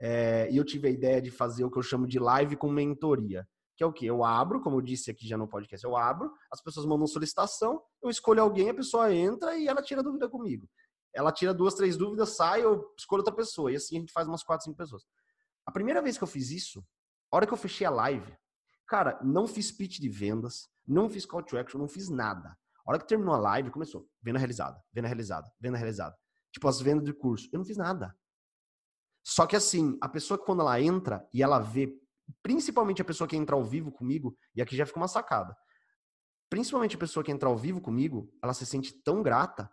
[0.00, 2.70] é, e eu tive a ideia de fazer o que eu chamo de live com
[2.70, 3.46] mentoria.
[3.76, 4.06] Que é o que?
[4.06, 7.80] Eu abro, como eu disse aqui já no podcast, eu abro, as pessoas mandam solicitação,
[8.02, 10.68] eu escolho alguém, a pessoa entra e ela tira dúvida comigo.
[11.14, 13.70] Ela tira duas, três dúvidas, sai, eu escolho outra pessoa.
[13.72, 15.04] E assim a gente faz umas quatro, cinco pessoas.
[15.64, 16.84] A primeira vez que eu fiz isso,
[17.30, 18.36] a hora que eu fechei a live,
[18.88, 22.56] Cara, não fiz pitch de vendas, não fiz call to action, não fiz nada.
[22.86, 24.08] A hora que terminou a live, começou.
[24.22, 26.16] Venda realizada, venda realizada, venda realizada.
[26.50, 27.46] Tipo, as vendas de curso.
[27.52, 28.16] Eu não fiz nada.
[29.28, 31.94] Só que assim, a pessoa que quando ela entra e ela vê,
[32.42, 35.54] principalmente a pessoa que entra ao vivo comigo, e aqui já fica uma sacada.
[36.48, 39.70] Principalmente a pessoa que entra ao vivo comigo, ela se sente tão grata,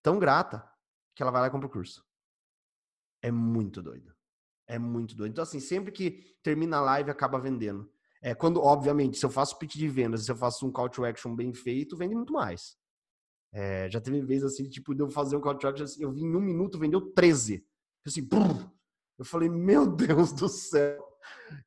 [0.00, 0.64] tão grata,
[1.12, 2.06] que ela vai lá e compra o curso.
[3.20, 4.14] É muito doido.
[4.64, 5.32] É muito doido.
[5.32, 7.92] Então, assim, sempre que termina a live, acaba vendendo.
[8.22, 11.04] É, quando, obviamente, se eu faço pitch de vendas, se eu faço um call to
[11.04, 12.76] action bem feito, vende muito mais.
[13.52, 16.12] É, já teve vezes assim, tipo, de eu fazer um call to action, assim, eu
[16.12, 17.66] vi em um minuto, vendeu 13.
[18.06, 18.28] Assim,
[19.18, 21.04] eu falei, meu Deus do céu,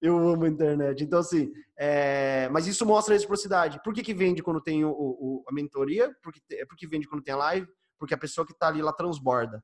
[0.02, 1.04] eu amo a internet.
[1.04, 2.50] Então, assim, é...
[2.50, 3.82] mas isso mostra a reciprocidade.
[3.84, 6.14] Por que, que vende quando tem o, o, a mentoria?
[6.22, 7.68] Porque, é porque vende quando tem a live?
[8.00, 9.64] Porque a pessoa que está ali, ela transborda.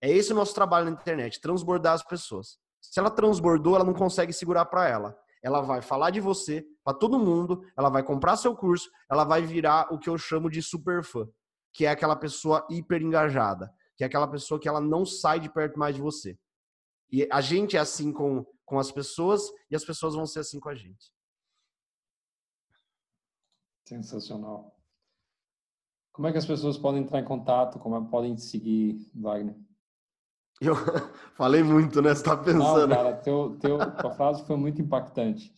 [0.00, 2.58] É esse o nosso trabalho na internet, transbordar as pessoas.
[2.80, 5.16] Se ela transbordou, ela não consegue segurar para ela.
[5.42, 9.42] Ela vai falar de você para todo mundo, ela vai comprar seu curso, ela vai
[9.42, 11.28] virar o que eu chamo de super fã,
[11.72, 15.48] que é aquela pessoa hiper engajada, que é aquela pessoa que ela não sai de
[15.48, 16.36] perto mais de você.
[17.12, 20.58] E a gente é assim com, com as pessoas e as pessoas vão ser assim
[20.58, 21.12] com a gente.
[23.86, 24.74] Sensacional.
[26.12, 27.78] Como é que as pessoas podem entrar em contato?
[27.78, 29.56] Como é, podem seguir, Wagner?
[30.60, 30.74] Eu
[31.36, 32.14] falei muito, né?
[32.14, 32.86] Você tá pensando.
[32.86, 35.54] Não, cara, teu, teu, tua frase foi muito impactante.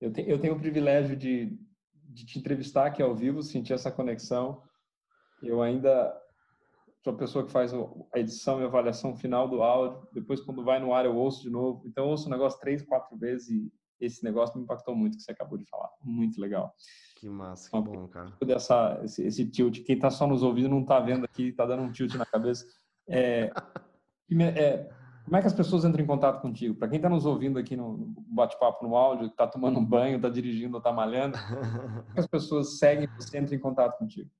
[0.00, 1.58] Eu, te, eu tenho o privilégio de,
[1.92, 4.62] de te entrevistar aqui ao vivo, sentir essa conexão.
[5.42, 6.14] Eu ainda
[7.02, 10.06] sou a pessoa que faz a edição e avaliação final do áudio.
[10.12, 11.82] Depois, quando vai no ar, eu ouço de novo.
[11.86, 15.22] Então, eu ouço o negócio três, quatro vezes e esse negócio me impactou muito que
[15.22, 15.90] você acabou de falar.
[16.02, 16.74] Muito legal.
[17.16, 18.32] Que massa, que então, bom, cara.
[18.44, 19.82] Dessa, esse, esse tilt.
[19.84, 22.64] Quem está só nos ouvindo não está vendo aqui, está dando um tilt na cabeça.
[23.06, 23.50] É,
[24.56, 24.90] é,
[25.24, 26.74] como é que as pessoas entram em contato contigo?
[26.74, 30.28] Para quem está nos ouvindo aqui no bate-papo no áudio, está tomando um banho, está
[30.28, 34.30] dirigindo, está malhando, como é que as pessoas seguem você entra em contato contigo?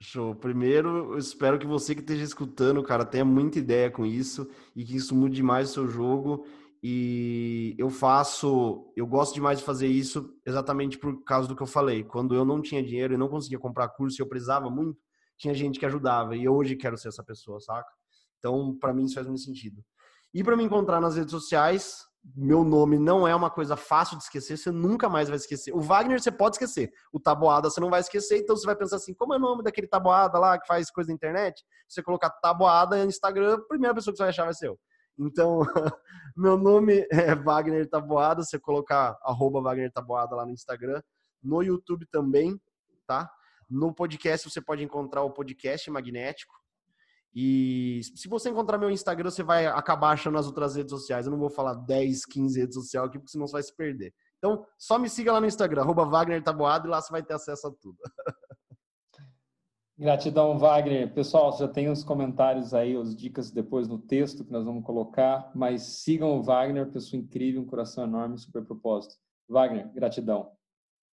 [0.00, 0.34] Show.
[0.34, 4.84] Primeiro, eu espero que você que esteja escutando, cara, tenha muita ideia com isso e
[4.84, 6.46] que isso mude mais o seu jogo.
[6.82, 11.66] E eu faço, eu gosto demais de fazer isso exatamente por causa do que eu
[11.66, 12.04] falei.
[12.04, 14.98] Quando eu não tinha dinheiro e não conseguia comprar curso e eu precisava muito,
[15.38, 16.36] tinha gente que ajudava.
[16.36, 17.90] E hoje quero ser essa pessoa, saca?
[18.38, 19.82] Então, para mim, isso faz muito sentido.
[20.32, 22.04] E para me encontrar nas redes sociais,
[22.34, 25.72] meu nome não é uma coisa fácil de esquecer, você nunca mais vai esquecer.
[25.72, 28.96] O Wagner você pode esquecer, o Taboada você não vai esquecer, então você vai pensar
[28.96, 31.64] assim, como é o nome daquele Taboada lá que faz coisa na internet?
[31.88, 34.78] Você colocar Taboada no Instagram, a primeira pessoa que você vai achar vai ser eu.
[35.18, 35.60] Então,
[36.36, 41.00] meu nome é Wagner Taboada, você colocar arroba Wagner Taboada lá no Instagram,
[41.42, 42.60] no YouTube também,
[43.06, 43.30] tá?
[43.70, 46.54] No podcast você pode encontrar o podcast magnético,
[47.34, 51.26] e se você encontrar meu Instagram, você vai acabar achando as outras redes sociais.
[51.26, 54.14] Eu não vou falar 10, 15 redes sociais aqui, porque senão você vai se perder.
[54.38, 57.34] Então, só me siga lá no Instagram, arroba Wagner Taboado, e lá você vai ter
[57.34, 57.98] acesso a tudo.
[59.98, 61.12] Gratidão, Wagner.
[61.14, 65.50] Pessoal, já tem os comentários aí, as dicas depois no texto que nós vamos colocar,
[65.54, 69.14] mas sigam o Wagner, pessoa incrível, um coração enorme, super propósito.
[69.48, 70.55] Wagner, gratidão.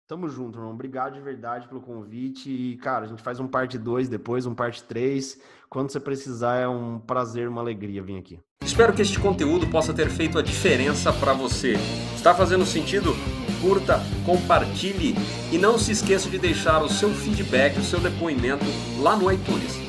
[0.08, 0.72] Tamo junto, irmão.
[0.72, 2.50] Obrigado de verdade pelo convite.
[2.50, 5.38] E, cara, a gente faz um parte 2 depois, um parte 3.
[5.68, 8.40] Quando você precisar, é um prazer, uma alegria vir aqui.
[8.64, 11.74] Espero que este conteúdo possa ter feito a diferença para você.
[12.16, 13.12] Está fazendo sentido?
[13.60, 15.14] Curta, compartilhe
[15.52, 18.64] e não se esqueça de deixar o seu feedback, o seu depoimento
[19.02, 19.87] lá no iTunes.